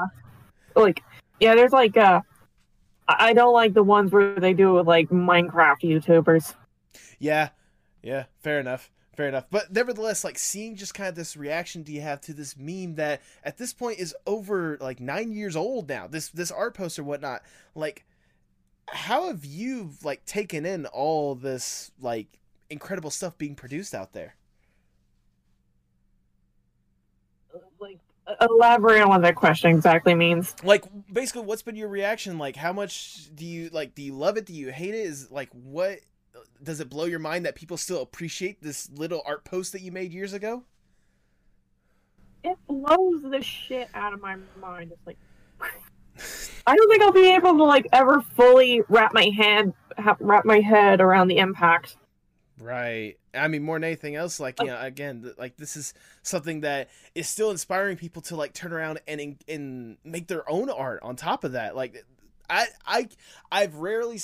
[0.77, 1.03] Like
[1.41, 2.21] yeah, there's like uh
[3.09, 6.55] I I don't like the ones where they do it with like Minecraft YouTubers.
[7.19, 7.51] yeah,
[8.03, 9.47] yeah, fair enough, fair enough.
[9.51, 12.97] But nevertheless, like seeing just kind of this reaction do you have to this meme
[12.97, 16.07] that at this point is over like nine years old now.
[16.07, 17.43] This this art poster whatnot.
[17.75, 18.05] Like,
[18.89, 22.39] how have you like taken in all this like
[22.71, 24.37] incredible stuff being produced out there?
[27.79, 27.99] Like
[28.41, 30.55] elaborate on what that question exactly means.
[30.65, 34.39] like basically what's been your reaction like how much do you like do you love
[34.39, 35.99] it do you hate it is like what
[36.63, 39.93] does it blow your mind that people still appreciate this little art post that you
[39.93, 40.65] made years ago
[42.43, 44.93] It blows the shit out of my mind.
[44.93, 45.17] It's like
[46.67, 49.73] I don't think I'll be able to like ever fully wrap my head
[50.21, 51.97] wrap my head around the impact.
[52.61, 56.61] right i mean more than anything else like you know again like this is something
[56.61, 60.71] that is still inspiring people to like turn around and and, and make their own
[60.71, 62.05] art on top of that like
[62.49, 63.09] i i
[63.51, 64.19] i've rarely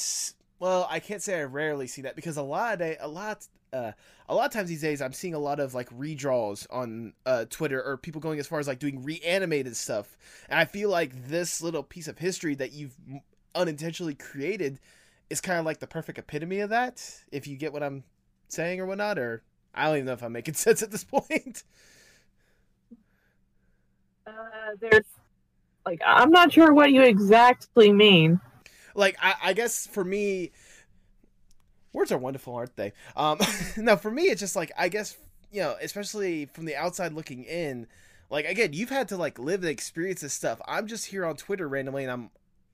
[0.60, 3.46] well i can't say i rarely see that because a lot of day a lot
[3.72, 3.90] uh
[4.28, 7.44] a lot of times these days i'm seeing a lot of like redraws on uh
[7.50, 10.16] twitter or people going as far as like doing reanimated stuff
[10.48, 12.94] and i feel like this little piece of history that you've
[13.56, 14.78] unintentionally created
[15.28, 18.04] is kind of like the perfect epitome of that if you get what i'm
[18.48, 19.42] saying or whatnot or
[19.74, 21.64] i don't even know if i'm making sense at this point
[24.26, 24.32] Uh,
[24.80, 25.04] there's
[25.86, 28.40] like I'm not sure what you exactly mean.
[28.94, 30.52] Like I, I guess for me
[31.92, 32.92] words are wonderful aren't they?
[33.16, 33.38] Um
[33.76, 35.16] no for me it's just like i guess
[35.50, 37.86] you know especially from the outside looking in
[38.30, 40.60] like again you've had to like live and experience this stuff.
[40.66, 42.30] I'm just here on twitter randomly and i'm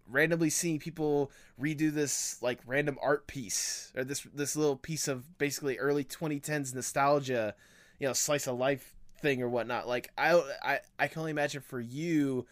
[0.08, 5.36] randomly seeing people redo this like random art piece or this this little piece of
[5.38, 7.54] basically early 2010s nostalgia
[7.98, 9.88] you know slice of life thing or whatnot.
[9.88, 12.46] Like i i, I can only imagine for you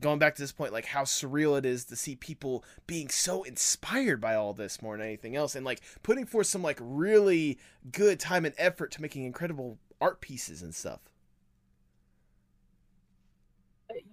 [0.00, 3.42] going back to this point, like how surreal it is to see people being so
[3.42, 7.58] inspired by all this more than anything else, and like putting forth some like really
[7.90, 11.00] good time and effort to making incredible art pieces and stuff.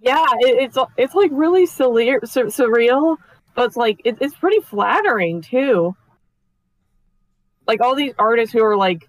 [0.01, 3.17] Yeah, it, it's it's like really surreal, surreal,
[3.55, 5.95] but it's like it, it's pretty flattering too.
[7.67, 9.07] Like all these artists who are like,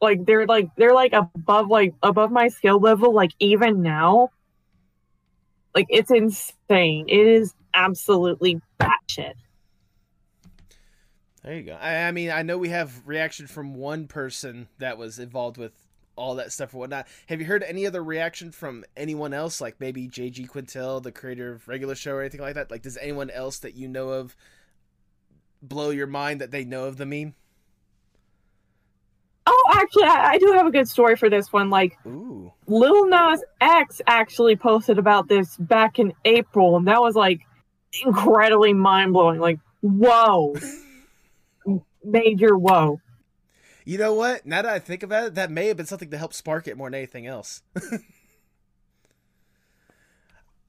[0.00, 3.12] like they're like they're like above like above my skill level.
[3.12, 4.30] Like even now,
[5.74, 7.06] like it's insane.
[7.08, 9.34] It is absolutely batshit.
[11.42, 11.74] There you go.
[11.74, 15.72] I, I mean, I know we have reaction from one person that was involved with
[16.16, 17.06] all that stuff or whatnot.
[17.26, 21.52] Have you heard any other reaction from anyone else, like maybe JG Quintel, the creator
[21.52, 22.70] of Regular Show, or anything like that?
[22.70, 24.36] Like, does anyone else that you know of
[25.60, 27.34] blow your mind that they know of the meme?
[29.46, 31.70] Oh, actually, I, I do have a good story for this one.
[31.70, 32.52] Like, Ooh.
[32.66, 37.40] Lil Nas X actually posted about this back in April, and that was like
[38.04, 39.40] incredibly mind blowing.
[39.40, 40.56] Like, whoa,
[42.04, 43.00] major whoa.
[43.84, 44.46] You know what?
[44.46, 46.76] Now that I think about it, that may have been something to help spark it
[46.78, 47.62] more than anything else.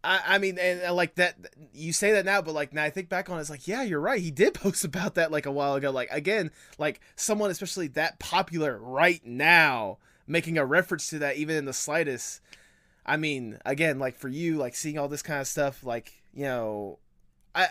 [0.06, 1.36] I, I mean, and uh, like that,
[1.74, 3.82] you say that now, but like now I think back on it, it's like, yeah,
[3.82, 4.22] you're right.
[4.22, 5.92] He did post about that like a while ago.
[5.92, 11.56] Like again, like someone especially that popular right now making a reference to that even
[11.56, 12.42] in the slightest.
[13.06, 16.44] I mean, again, like for you, like seeing all this kind of stuff, like you
[16.44, 17.00] know,
[17.54, 17.68] I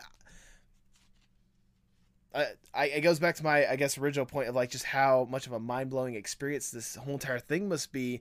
[2.35, 5.27] I, I it goes back to my I guess original point of like just how
[5.31, 8.21] much of a mind blowing experience this whole entire thing must be.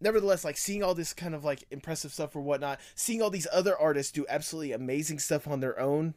[0.00, 3.48] Nevertheless, like seeing all this kind of like impressive stuff or whatnot, seeing all these
[3.52, 6.14] other artists do absolutely amazing stuff on their own,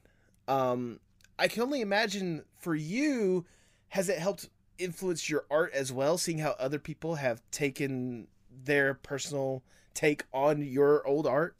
[0.47, 0.99] um,
[1.39, 3.45] I can only imagine for you,
[3.89, 6.17] has it helped influence your art as well?
[6.17, 8.27] Seeing how other people have taken
[8.63, 9.63] their personal
[9.93, 11.55] take on your old art,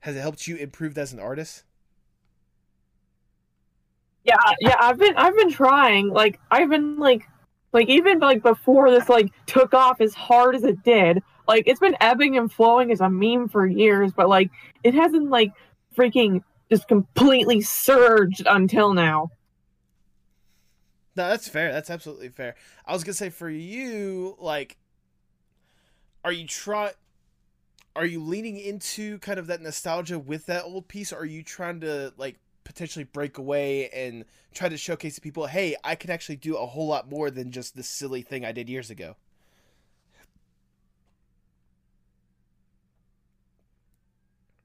[0.00, 1.64] has it helped you improve as an artist?
[4.24, 6.08] Yeah, yeah, I've been I've been trying.
[6.08, 7.28] Like I've been like
[7.72, 11.22] like even like before this like took off as hard as it did.
[11.46, 14.50] Like it's been ebbing and flowing as a meme for years, but like
[14.84, 15.52] it hasn't like
[15.96, 19.30] freaking just completely surged until now.
[21.16, 21.72] No, that's fair.
[21.72, 22.54] That's absolutely fair.
[22.86, 24.76] I was gonna say for you, like,
[26.24, 26.92] are you try,
[27.96, 31.12] are you leaning into kind of that nostalgia with that old piece?
[31.12, 35.74] Are you trying to like potentially break away and try to showcase to people, hey,
[35.82, 38.68] I can actually do a whole lot more than just this silly thing I did
[38.68, 39.16] years ago?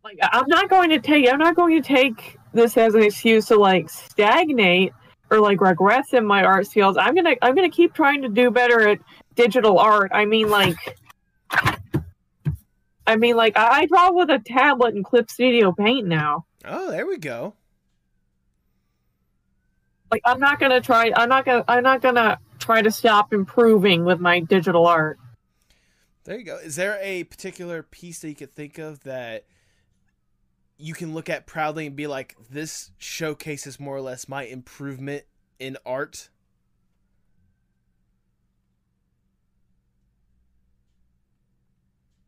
[0.03, 3.45] Like I'm not going to take I'm not going to take this as an excuse
[3.45, 4.91] to like stagnate
[5.31, 6.97] or like regress in my art skills.
[6.99, 8.99] I'm gonna I'm gonna keep trying to do better at
[9.35, 10.11] digital art.
[10.13, 10.75] I mean like
[13.07, 16.43] I mean like I, I draw with a tablet and Clip Studio Paint now.
[16.65, 17.53] Oh, there we go.
[20.13, 21.11] Like I'm not gonna try.
[21.15, 21.63] I'm not gonna.
[21.67, 25.19] I'm not gonna try to stop improving with my digital art.
[26.23, 26.57] There you go.
[26.57, 29.45] Is there a particular piece that you could think of that
[30.77, 35.23] you can look at proudly and be like, this showcases more or less my improvement
[35.59, 36.29] in art?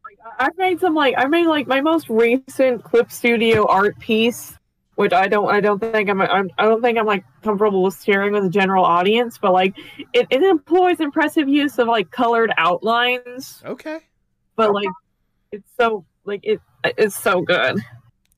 [0.06, 4.58] I- I've made some like I made like my most recent Clip Studio art piece,
[4.96, 5.50] which I don't.
[5.50, 6.22] I don't think I'm.
[6.22, 9.38] I'm I don't think I'm like comfortable with sharing with the general audience.
[9.38, 9.78] But like,
[10.14, 13.62] it, it employs impressive use of like colored outlines.
[13.66, 14.00] Okay.
[14.56, 14.90] But like,
[15.52, 16.60] it's so like it.
[16.84, 17.80] It's so good.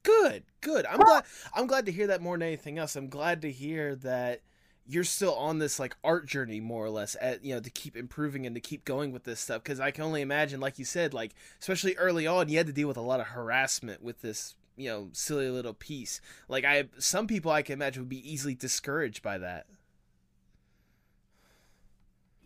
[0.04, 0.86] Good, good.
[0.86, 1.04] I'm ah.
[1.04, 1.24] glad.
[1.54, 2.96] I'm glad to hear that more than anything else.
[2.96, 4.42] I'm glad to hear that
[4.88, 7.98] you're still on this like art journey, more or less, at you know to keep
[7.98, 9.64] improving and to keep going with this stuff.
[9.64, 12.74] Because I can only imagine, like you said, like especially early on, you had to
[12.74, 16.22] deal with a lot of harassment with this, you know, silly little piece.
[16.48, 19.66] Like I, some people I can imagine would be easily discouraged by that.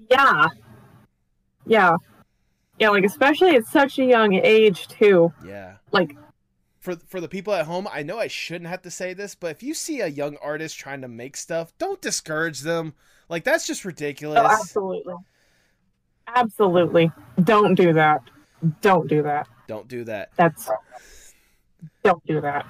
[0.09, 0.47] Yeah.
[1.65, 1.95] Yeah.
[2.79, 5.31] Yeah, like especially at such a young age too.
[5.45, 5.75] Yeah.
[5.91, 6.15] Like
[6.79, 9.51] For for the people at home, I know I shouldn't have to say this, but
[9.51, 12.93] if you see a young artist trying to make stuff, don't discourage them.
[13.29, 14.39] Like that's just ridiculous.
[14.41, 15.15] oh, absolutely.
[16.27, 17.11] Absolutely.
[17.43, 18.21] Don't do that.
[18.81, 19.47] Don't do that.
[19.67, 20.31] Don't do that.
[20.35, 20.69] That's
[22.03, 22.65] don't do that.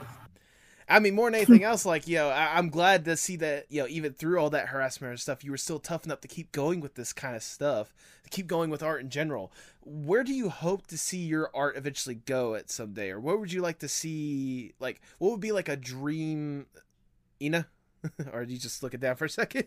[0.90, 3.66] I mean, more than anything else, like you know, I- I'm glad to see that
[3.70, 6.28] you know, even through all that harassment and stuff, you were still tough enough to
[6.28, 7.94] keep going with this kind of stuff,
[8.24, 9.54] to keep going with art in general.
[9.84, 13.54] Where do you hope to see your art eventually go at someday, or what would
[13.54, 14.74] you like to see?
[14.80, 16.66] Like, what would be like a dream,
[17.42, 17.68] Ina?
[18.34, 19.66] or do you just look it down for a second?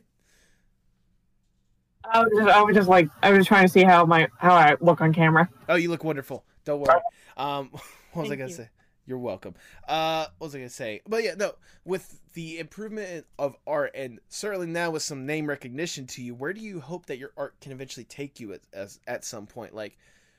[2.04, 4.54] I was just, I was just like I was trying to see how my how
[4.54, 5.48] I look on camera.
[5.68, 6.44] Oh, you look wonderful.
[6.64, 7.00] Don't worry.
[7.36, 7.70] Um,
[8.12, 8.56] what was I gonna you.
[8.56, 8.68] say?
[9.06, 9.54] You're welcome.
[9.86, 11.02] Uh, what was I gonna say?
[11.06, 11.54] But yeah, no.
[11.84, 16.54] With the improvement of art, and certainly now with some name recognition to you, where
[16.54, 19.74] do you hope that your art can eventually take you at as at some point?
[19.74, 19.98] Like,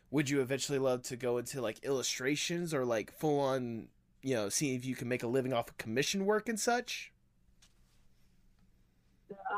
[0.09, 3.87] would you eventually love to go into like illustrations or like full on,
[4.23, 7.11] you know, seeing if you can make a living off of commission work and such?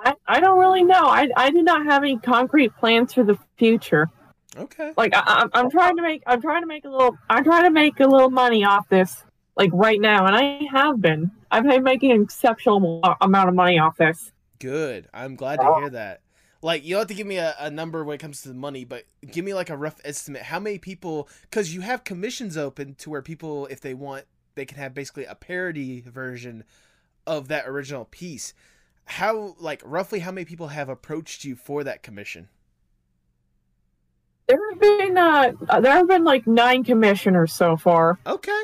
[0.03, 1.05] I, I don't really know.
[1.05, 4.09] I I do not have any concrete plans for the future.
[4.55, 4.93] Okay.
[4.95, 7.65] Like I, I'm I'm trying to make I'm trying to make a little I'm trying
[7.65, 9.23] to make a little money off this
[9.57, 11.31] like right now, and I have been.
[11.49, 14.31] I've been making an exceptional amount of money off this.
[14.59, 15.07] Good.
[15.13, 15.79] I'm glad to uh-huh.
[15.79, 16.21] hear that.
[16.61, 18.53] Like, you don't have to give me a, a number when it comes to the
[18.53, 20.43] money, but give me like a rough estimate.
[20.43, 21.29] How many people?
[21.41, 24.25] Because you have commissions open to where people, if they want,
[24.55, 26.63] they can have basically a parody version
[27.25, 28.53] of that original piece.
[29.05, 32.49] How, like, roughly how many people have approached you for that commission?
[34.47, 38.17] There have been uh, uh, there have been like nine commissioners so far.
[38.25, 38.63] Okay.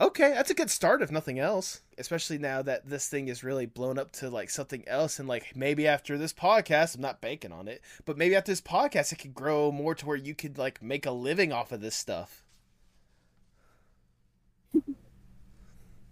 [0.00, 1.80] Okay, that's a good start if nothing else.
[1.96, 5.54] Especially now that this thing is really blown up to like something else and like
[5.54, 9.20] maybe after this podcast, I'm not banking on it, but maybe after this podcast it
[9.20, 12.42] could grow more to where you could like make a living off of this stuff.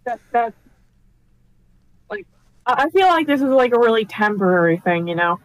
[0.05, 0.53] That that
[2.09, 2.25] like
[2.65, 5.39] I I feel like this is like a really temporary thing, you know.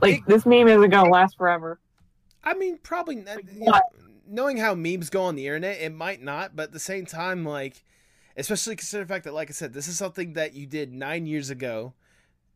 [0.00, 1.78] Like It- this meme isn't gonna last forever.
[2.44, 3.80] I mean, probably not, you know,
[4.26, 7.44] knowing how memes go on the internet, it might not, but at the same time,
[7.44, 7.84] like,
[8.36, 11.26] especially considering the fact that, like I said, this is something that you did nine
[11.26, 11.94] years ago,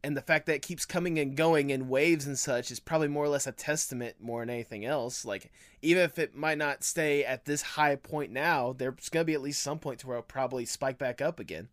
[0.03, 3.09] and the fact that it keeps coming and going in waves and such is probably
[3.09, 5.25] more or less a testament more than anything else.
[5.25, 5.51] Like,
[5.83, 9.43] even if it might not stay at this high point now, there's gonna be at
[9.43, 11.69] least some point to where it'll probably spike back up again.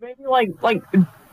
[0.00, 0.82] Maybe like like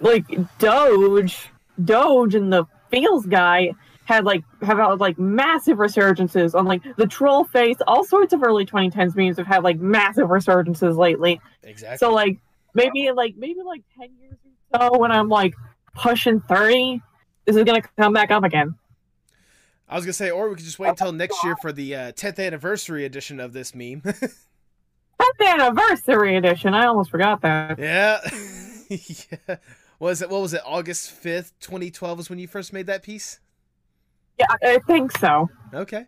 [0.01, 0.25] like
[0.59, 1.49] Doge,
[1.83, 3.71] Doge, and the Feels guy
[4.05, 7.77] had like have had like massive resurgences on like the troll face.
[7.87, 11.39] All sorts of early 2010s memes have had like massive resurgences lately.
[11.63, 11.97] Exactly.
[11.97, 12.37] So like
[12.73, 14.37] maybe like maybe like 10 years
[14.73, 15.53] or so when I'm like
[15.93, 17.01] pushing 30,
[17.45, 18.75] this is gonna come back up again.
[19.87, 22.11] I was gonna say, or we could just wait until next year for the uh,
[22.13, 24.01] 10th anniversary edition of this meme.
[24.01, 26.73] 10th anniversary edition.
[26.73, 27.77] I almost forgot that.
[27.79, 28.19] Yeah.
[28.89, 29.55] yeah.
[29.99, 30.61] Was it what was it?
[30.65, 33.39] August fifth, twenty twelve was when you first made that piece?
[34.39, 35.49] Yeah, I think so.
[35.73, 36.05] Okay.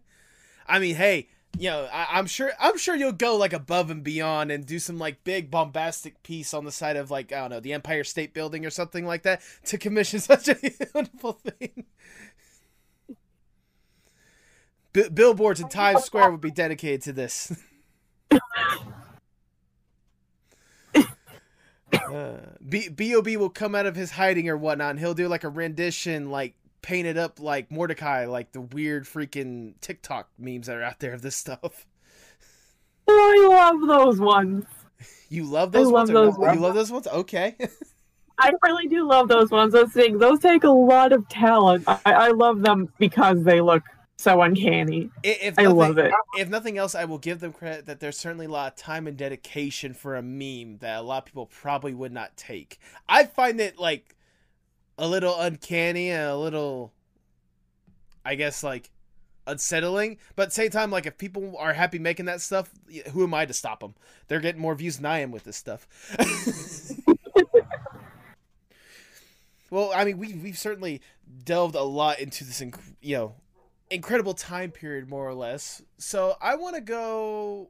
[0.66, 1.28] I mean, hey,
[1.60, 4.80] you know, I, I'm sure I'm sure you'll go like above and beyond and do
[4.80, 8.06] some like big bombastic piece on the side of like, I don't know, the Empire
[8.06, 10.56] State Building or something like that to commission such a
[10.96, 11.86] wonderful thing.
[14.94, 17.52] B- billboards in Times Square would be dedicated to this.
[21.94, 22.38] Uh,
[22.72, 23.36] B- B.O.B.
[23.36, 26.56] will come out of his hiding or whatnot, and he'll do like a rendition, like
[26.82, 31.22] painted up like Mordecai, like the weird freaking TikTok memes that are out there of
[31.22, 31.86] this stuff.
[33.08, 34.64] Oh, I love those ones.
[35.28, 36.10] You love those I ones?
[36.10, 36.56] love those ones.
[36.56, 37.08] You love those ones?
[37.08, 37.58] Okay.
[38.40, 39.74] I really do love those ones.
[39.74, 41.84] Those things, those take a lot of talent.
[41.88, 43.84] I, I love them because they look
[44.22, 45.10] so uncanny.
[45.26, 46.12] I- if I nothing, love it.
[46.38, 49.08] If nothing else, I will give them credit that there's certainly a lot of time
[49.08, 52.80] and dedication for a meme that a lot of people probably would not take.
[53.10, 54.16] I find it like
[54.98, 56.94] a little uncanny and a little,
[58.24, 58.92] I guess, like
[59.48, 60.18] unsettling.
[60.36, 62.70] But at the same time, like if people are happy making that stuff,
[63.12, 63.96] who am I to stop them?
[64.28, 65.88] They're getting more views than I am with this stuff.
[69.70, 71.02] well, I mean, we we've certainly
[71.44, 72.62] delved a lot into this,
[73.02, 73.36] you know,
[73.92, 75.82] incredible time period, more or less.
[75.98, 77.70] So I want to go.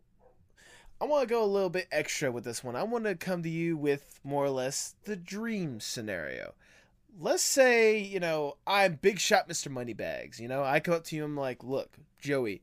[1.02, 2.76] I want to go a little bit extra with this one.
[2.76, 6.54] I want to come to you with more or less the dream scenario.
[7.20, 9.72] Let's say, you know, I'm big shot Mr.
[9.72, 10.40] Moneybags.
[10.40, 12.62] You know, I come up to you and I'm like, look, Joey,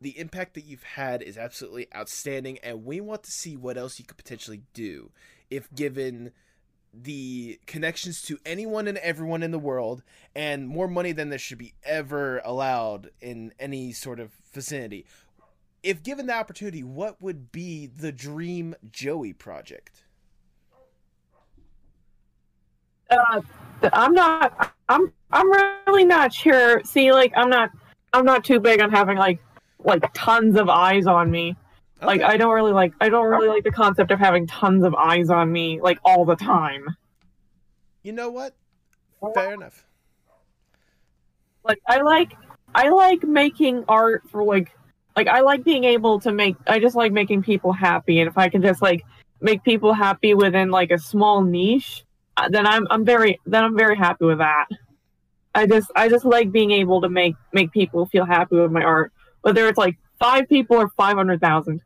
[0.00, 3.98] the impact that you've had is absolutely outstanding, and we want to see what else
[3.98, 5.10] you could potentially do
[5.50, 6.30] if given
[6.92, 10.02] the connections to anyone and everyone in the world
[10.34, 15.06] and more money than there should be ever allowed in any sort of vicinity.
[15.82, 20.04] If given the opportunity, what would be the dream Joey project?
[23.10, 23.40] Uh,
[23.92, 24.74] I'm not.
[24.88, 25.12] I'm.
[25.32, 25.50] I'm
[25.86, 26.82] really not sure.
[26.84, 27.70] See, like, I'm not.
[28.12, 29.40] I'm not too big on having like,
[29.84, 31.56] like tons of eyes on me.
[32.02, 32.92] Like, I don't really like.
[33.00, 36.24] I don't really like the concept of having tons of eyes on me like all
[36.24, 36.96] the time.
[38.02, 38.54] you know what?
[39.34, 39.84] Fair enough.
[41.62, 42.32] like I like
[42.74, 44.70] I like making art for like
[45.14, 48.38] like I like being able to make I just like making people happy and if
[48.38, 49.04] I can just like
[49.40, 52.04] make people happy within like a small niche
[52.36, 54.68] uh, then I'm I'm very then I'm very happy with that.
[55.54, 58.82] I just I just like being able to make make people feel happy with my
[58.82, 61.80] art whether it's like 5 people or 500,000.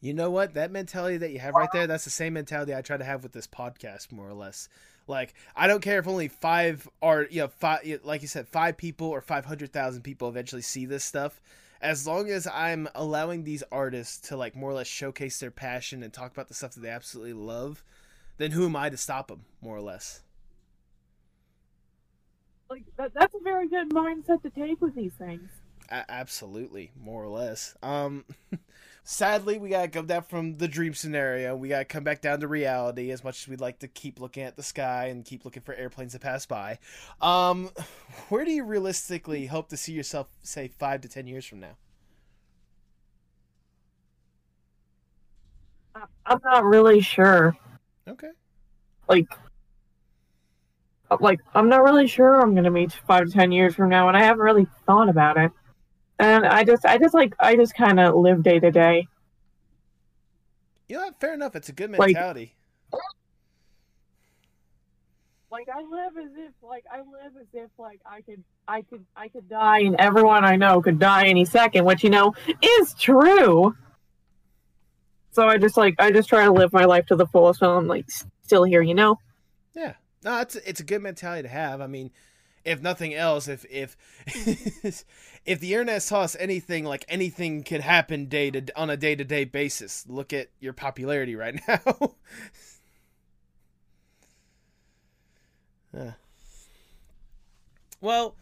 [0.00, 0.54] You know what?
[0.54, 3.22] That mentality that you have right there, that's the same mentality I try to have
[3.22, 4.68] with this podcast, more or less.
[5.06, 8.76] Like, I don't care if only five are, you know, five, like you said, five
[8.76, 11.40] people or 500,000 people eventually see this stuff.
[11.82, 16.02] As long as I'm allowing these artists to, like, more or less showcase their passion
[16.02, 17.82] and talk about the stuff that they absolutely love,
[18.38, 20.22] then who am I to stop them, more or less?
[22.70, 25.50] Like that, that's a very good mindset to take with these things.
[25.90, 27.74] A- absolutely, more or less.
[27.82, 28.24] Um,
[29.10, 31.56] sadly, we gotta go down from the dream scenario.
[31.56, 33.10] We gotta come back down to reality.
[33.10, 35.74] As much as we'd like to keep looking at the sky and keep looking for
[35.74, 36.78] airplanes to pass by,
[37.20, 37.70] um,
[38.28, 41.76] where do you realistically hope to see yourself, say, five to ten years from now?
[46.24, 47.56] I'm not really sure.
[48.08, 48.30] Okay.
[49.08, 49.26] like
[51.20, 54.16] like I'm not really sure I'm gonna meet five to ten years from now, and
[54.16, 55.50] I haven't really thought about it.
[56.20, 59.08] And I just, I just like, I just kind of live day to day.
[60.88, 61.56] You know, fair enough.
[61.56, 62.54] It's a good Like- mentality.
[65.50, 69.04] Like I live as if, like I live as if, like I could, I could,
[69.16, 72.94] I could die, and everyone I know could die any second, which you know is
[72.94, 73.74] true.
[75.32, 77.76] So I just like, I just try to live my life to the fullest while
[77.78, 78.06] I'm like
[78.44, 79.18] still here, you know.
[79.74, 81.80] Yeah, no, it's it's a good mentality to have.
[81.80, 82.12] I mean,
[82.64, 83.96] if nothing else, if if
[85.46, 89.14] if the internet saw us anything like anything could happen day to on a day
[89.14, 92.14] to day basis, look at your popularity right now.
[95.92, 96.12] Yeah.
[98.00, 98.36] Well,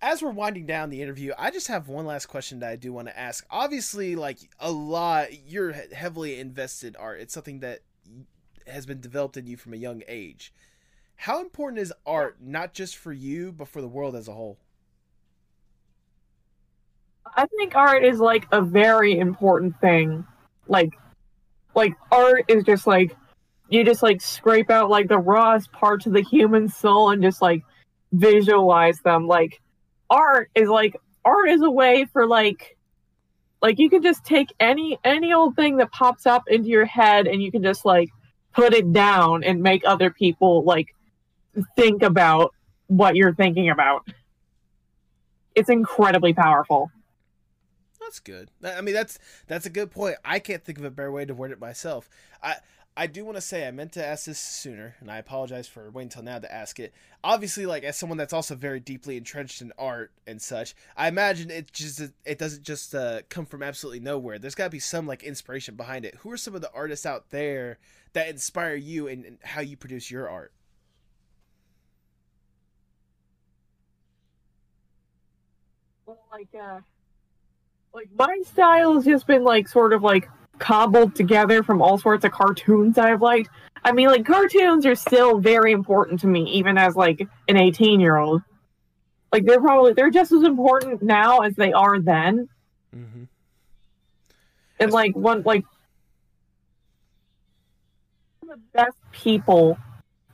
[0.00, 2.92] as we're winding down the interview, I just have one last question that I do
[2.92, 3.46] want to ask.
[3.50, 7.20] Obviously, like a lot, you're heavily invested art.
[7.20, 7.80] It's something that
[8.66, 10.52] has been developed in you from a young age.
[11.16, 14.58] How important is art, not just for you, but for the world as a whole?
[17.36, 20.26] I think art is like a very important thing.
[20.68, 20.90] Like
[21.74, 23.16] like art is just like
[23.68, 27.42] you just like scrape out like the rawest parts of the human soul and just
[27.42, 27.62] like
[28.12, 29.26] visualize them.
[29.26, 29.60] Like
[30.10, 32.76] art is like art is a way for like
[33.62, 37.26] like you can just take any any old thing that pops up into your head
[37.26, 38.10] and you can just like
[38.52, 40.93] put it down and make other people like
[41.76, 42.54] think about
[42.86, 44.06] what you're thinking about.
[45.54, 46.90] It's incredibly powerful.
[48.00, 48.50] That's good.
[48.62, 50.16] I mean, that's that's a good point.
[50.24, 52.08] I can't think of a better way to word it myself.
[52.42, 52.56] I
[52.96, 55.90] I do want to say I meant to ask this sooner, and I apologize for
[55.90, 56.94] waiting till now to ask it.
[57.24, 61.50] Obviously, like as someone that's also very deeply entrenched in art and such, I imagine
[61.50, 64.38] it just it doesn't just uh, come from absolutely nowhere.
[64.38, 66.16] There's got to be some like inspiration behind it.
[66.16, 67.78] Who are some of the artists out there
[68.12, 70.52] that inspire you and, and how you produce your art?
[76.34, 76.80] Like uh
[77.92, 80.28] like my style has just been like sort of like
[80.58, 83.50] cobbled together from all sorts of cartoons I've liked.
[83.84, 88.00] I mean like cartoons are still very important to me even as like an 18
[88.00, 88.42] year old.
[89.30, 92.48] Like they're probably they're just as important now as they are then.
[92.96, 93.24] Mm-hmm.
[94.80, 95.64] And like one like
[98.40, 99.78] one of the best people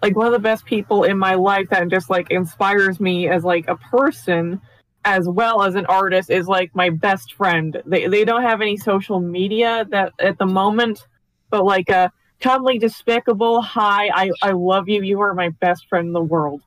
[0.02, 3.44] like one of the best people in my life that just like inspires me as
[3.44, 4.62] like a person
[5.04, 7.82] as well as an artist is like my best friend.
[7.86, 11.06] They they don't have any social media that at the moment,
[11.48, 15.02] but like uh, a cuddly despicable hi, I I love you.
[15.02, 16.62] You are my best friend in the world.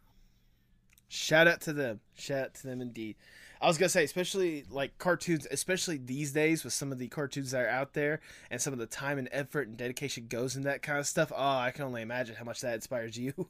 [1.07, 1.99] Shout out to them.
[2.15, 3.15] Shout out to them indeed.
[3.61, 7.51] I was gonna say, especially like cartoons, especially these days with some of the cartoons
[7.51, 8.19] that are out there
[8.49, 11.31] and some of the time and effort and dedication goes in that kind of stuff.
[11.34, 13.47] Oh, I can only imagine how much that inspires you.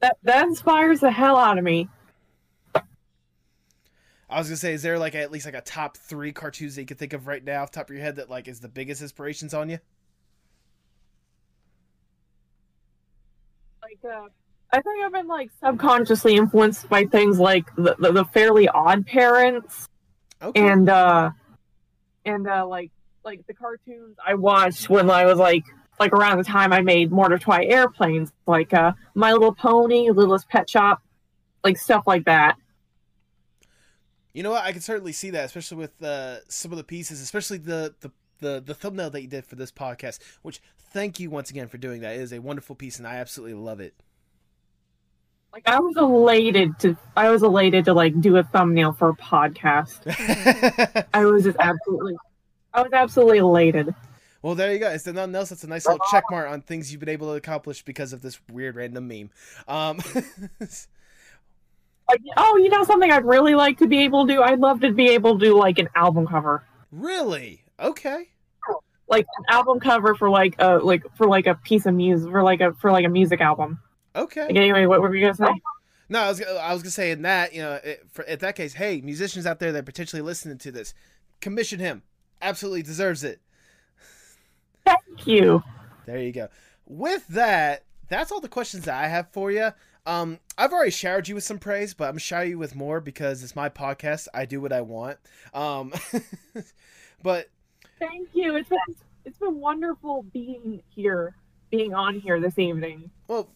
[0.00, 1.88] That that inspires the hell out of me.
[4.28, 6.80] I was gonna say, is there like at least like a top three cartoons that
[6.82, 8.60] you can think of right now off the top of your head that like is
[8.60, 9.78] the biggest inspirations on you?
[13.82, 14.26] like uh
[14.72, 19.06] I think I've been like subconsciously influenced by things like the, the, the Fairly Odd
[19.06, 19.86] Parents
[20.42, 20.60] Okay.
[20.60, 21.30] and uh
[22.24, 22.90] and uh like
[23.24, 25.64] like the cartoons I watched when I was like
[26.00, 30.68] like around the time I made Mordetwi airplanes, like uh My Little Pony, Littlest Pet
[30.68, 31.00] Shop,
[31.62, 32.56] like stuff like that.
[34.36, 34.64] You know what?
[34.64, 38.12] I can certainly see that, especially with uh, some of the pieces, especially the, the
[38.40, 40.18] the the thumbnail that you did for this podcast.
[40.42, 40.60] Which
[40.90, 42.16] thank you once again for doing that.
[42.16, 43.94] It is a wonderful piece, and I absolutely love it.
[45.54, 49.16] Like I was elated to I was elated to like do a thumbnail for a
[49.16, 50.02] podcast.
[51.14, 52.16] I was just absolutely
[52.74, 53.94] I was absolutely elated.
[54.42, 54.90] well, there you go.
[54.90, 57.36] There's nothing else, that's a nice little check mark on things you've been able to
[57.36, 59.30] accomplish because of this weird random meme.
[59.66, 59.98] Um,
[62.08, 64.42] Like, oh, you know something I'd really like to be able to do?
[64.42, 66.64] I'd love to be able to do like an album cover.
[66.90, 67.64] really?
[67.78, 68.28] Okay.
[69.08, 72.42] Like an album cover for like a like for like a piece of music for
[72.42, 73.78] like a for like a music album.
[74.16, 74.46] Okay.
[74.46, 75.60] Like, anyway, what were you gonna say?
[76.08, 78.56] No, I was I was gonna say in that you know it, for, in that
[78.56, 80.92] case, hey, musicians out there that are potentially listening to this,
[81.40, 82.02] commission him.
[82.42, 83.40] Absolutely deserves it.
[84.84, 85.62] Thank you.
[86.04, 86.48] There you go.
[86.86, 89.70] With that, that's all the questions that I have for you.
[90.06, 93.00] Um, I've already showered you with some praise, but I'm gonna shower you with more
[93.00, 94.28] because it's my podcast.
[94.32, 95.18] I do what I want.
[95.52, 95.92] Um,
[97.22, 97.48] but
[97.98, 98.56] Thank you.
[98.56, 98.78] It's been
[99.24, 101.34] it's been wonderful being here,
[101.70, 103.10] being on here this evening.
[103.26, 103.50] well,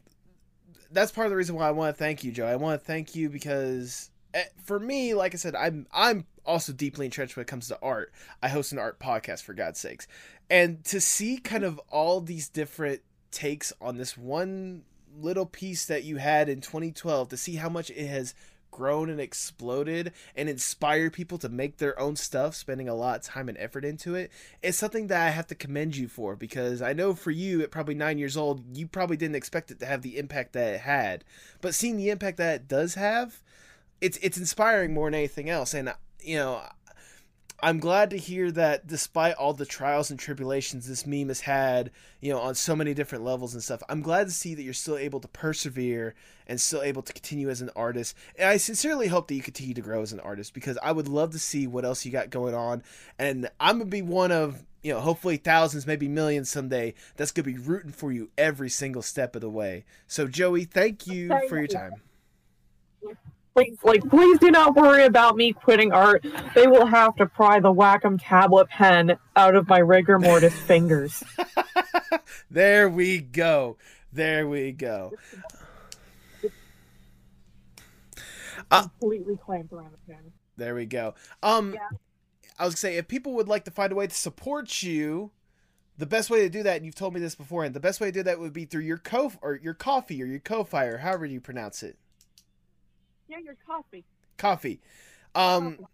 [0.90, 2.46] that's part of the reason why I want to thank you, Joe.
[2.46, 6.72] I want to thank you because eh, for me, like I said, I'm I'm also
[6.72, 8.12] deeply entrenched when it comes to art.
[8.42, 10.09] I host an art podcast for God's sakes,
[10.48, 14.82] and to see kind of all these different takes on this one
[15.18, 18.34] little piece that you had in 2012 to see how much it has
[18.70, 23.22] grown and exploded and inspired people to make their own stuff, spending a lot of
[23.22, 24.30] time and effort into it,
[24.62, 27.70] it's something that I have to commend you for because I know for you, at
[27.70, 30.80] probably nine years old, you probably didn't expect it to have the impact that it
[30.80, 31.24] had.
[31.60, 33.42] But seeing the impact that it does have,
[34.00, 35.74] it's it's inspiring more than anything else.
[35.74, 36.62] And you know,
[37.62, 41.90] I'm glad to hear that despite all the trials and tribulations this meme has had,
[42.20, 44.72] you know, on so many different levels and stuff, I'm glad to see that you're
[44.72, 46.14] still able to persevere
[46.46, 48.16] and still able to continue as an artist.
[48.38, 51.08] And I sincerely hope that you continue to grow as an artist because I would
[51.08, 52.82] love to see what else you got going on.
[53.18, 57.32] And I'm going to be one of, you know, hopefully thousands, maybe millions someday that's
[57.32, 59.84] going to be rooting for you every single step of the way.
[60.06, 61.92] So, Joey, thank you for your time.
[63.55, 66.24] Please, like, please do not worry about me quitting art.
[66.55, 71.22] They will have to pry the Wacom tablet pen out of my rigor mortis fingers.
[72.51, 73.76] there we go.
[74.12, 75.12] There we go.
[78.70, 80.32] Uh, completely clamped around the pen.
[80.57, 81.14] There we go.
[81.42, 81.88] Um, Yeah.
[82.59, 85.30] I was gonna say if people would like to find a way to support you,
[85.96, 88.01] the best way to do that, and you've told me this before, and the best
[88.01, 90.84] way to do that would be through your co or your coffee or your ko-fi
[90.84, 91.96] or however you pronounce it.
[93.30, 94.04] Yeah, your coffee.
[94.36, 94.80] Coffee.
[95.34, 95.86] Um,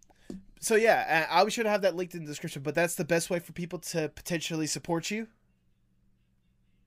[0.58, 2.62] so yeah, I- sure to have that linked in the description.
[2.62, 5.28] But that's the best way for people to potentially support you.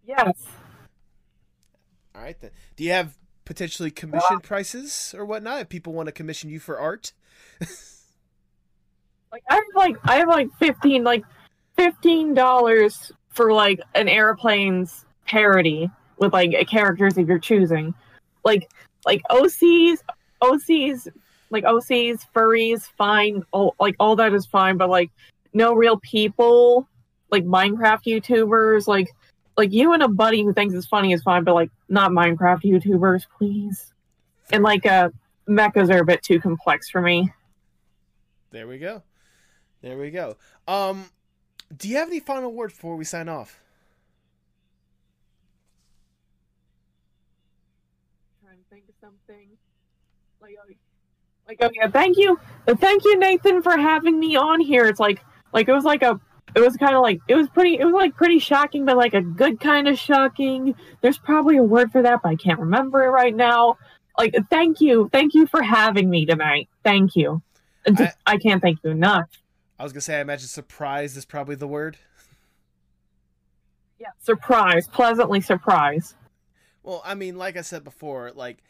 [0.05, 0.47] Yes.
[2.15, 2.49] All right then.
[2.75, 6.79] Do you have potentially commission prices or whatnot if people want to commission you for
[6.79, 7.13] art?
[9.31, 11.23] Like I have like I have like fifteen like
[11.75, 17.93] fifteen dollars for like an airplane's parody with like characters of your choosing.
[18.43, 18.71] Like
[19.05, 19.99] like OCs
[20.41, 21.07] OCs
[21.49, 25.11] like OCs, furries, fine, all like all that is fine, but like
[25.53, 26.87] no real people,
[27.31, 29.09] like Minecraft YouTubers, like
[29.57, 32.61] like you and a buddy who thinks it's funny is fine, but like not Minecraft
[32.63, 33.93] YouTubers, please.
[34.51, 35.09] And like uh
[35.47, 37.31] mechas are a bit too complex for me.
[38.51, 39.03] There we go.
[39.81, 40.35] There we go.
[40.67, 41.05] Um,
[41.77, 43.59] do you have any final words before we sign off?
[48.43, 49.49] trying to think of something.
[50.41, 50.73] Like, oh,
[51.47, 54.85] like, oh yeah, thank you, thank you, Nathan, for having me on here.
[54.85, 55.23] It's like,
[55.53, 56.19] like it was like a,
[56.55, 59.13] it was kind of like it was pretty, it was like pretty shocking, but like
[59.13, 60.75] a good kind of shocking.
[61.01, 63.77] There's probably a word for that, but I can't remember it right now.
[64.17, 66.69] Like, thank you, thank you for having me tonight.
[66.83, 67.41] Thank you.
[67.93, 69.29] Just- I, can't thank you enough.
[69.79, 71.97] I was gonna say I imagine surprise is probably the word.
[73.97, 76.15] Yeah, surprise, pleasantly surprised.
[76.83, 78.63] Well, I mean, like I said before, like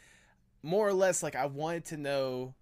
[0.62, 2.54] more or less, like I wanted to know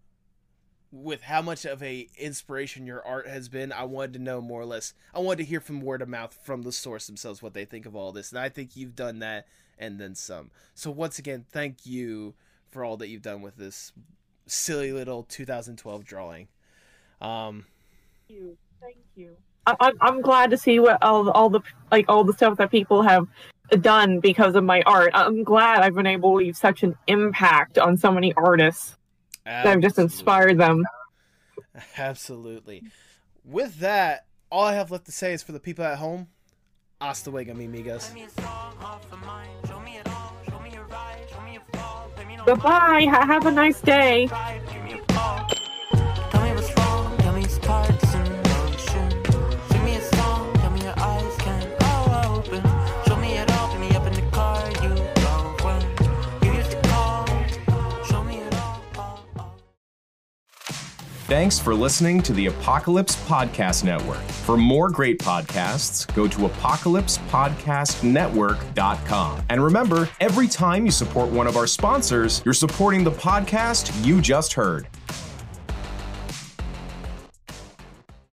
[0.91, 3.71] with how much of a inspiration your art has been.
[3.71, 4.93] I wanted to know more or less.
[5.13, 7.85] I wanted to hear from word of mouth from the source themselves what they think
[7.85, 10.51] of all this, and I think you've done that and then some.
[10.73, 12.33] So once again, thank you
[12.69, 13.91] for all that you've done with this
[14.45, 16.47] silly little 2012 drawing.
[17.21, 17.65] Um,
[18.27, 18.57] Thank you.
[18.81, 19.35] Thank you.
[19.65, 22.71] I, I'm I'm glad to see what all all the like all the stuff that
[22.71, 23.27] people have
[23.81, 25.11] done because of my art.
[25.13, 28.97] I'm glad I've been able to leave such an impact on so many artists
[29.45, 30.85] that I've just inspired them.
[31.97, 32.83] Absolutely.
[33.43, 36.27] With that, all I have left to say is for the people at home,
[36.99, 38.11] hasta luego, mi amigos.
[42.45, 43.07] Goodbye.
[43.09, 44.29] Have a nice day.
[61.27, 64.21] Thanks for listening to the Apocalypse Podcast Network.
[64.45, 69.41] For more great podcasts, go to apocalypsepodcastnetwork.com.
[69.49, 74.21] And remember, every time you support one of our sponsors, you're supporting the podcast you
[74.21, 74.87] just heard.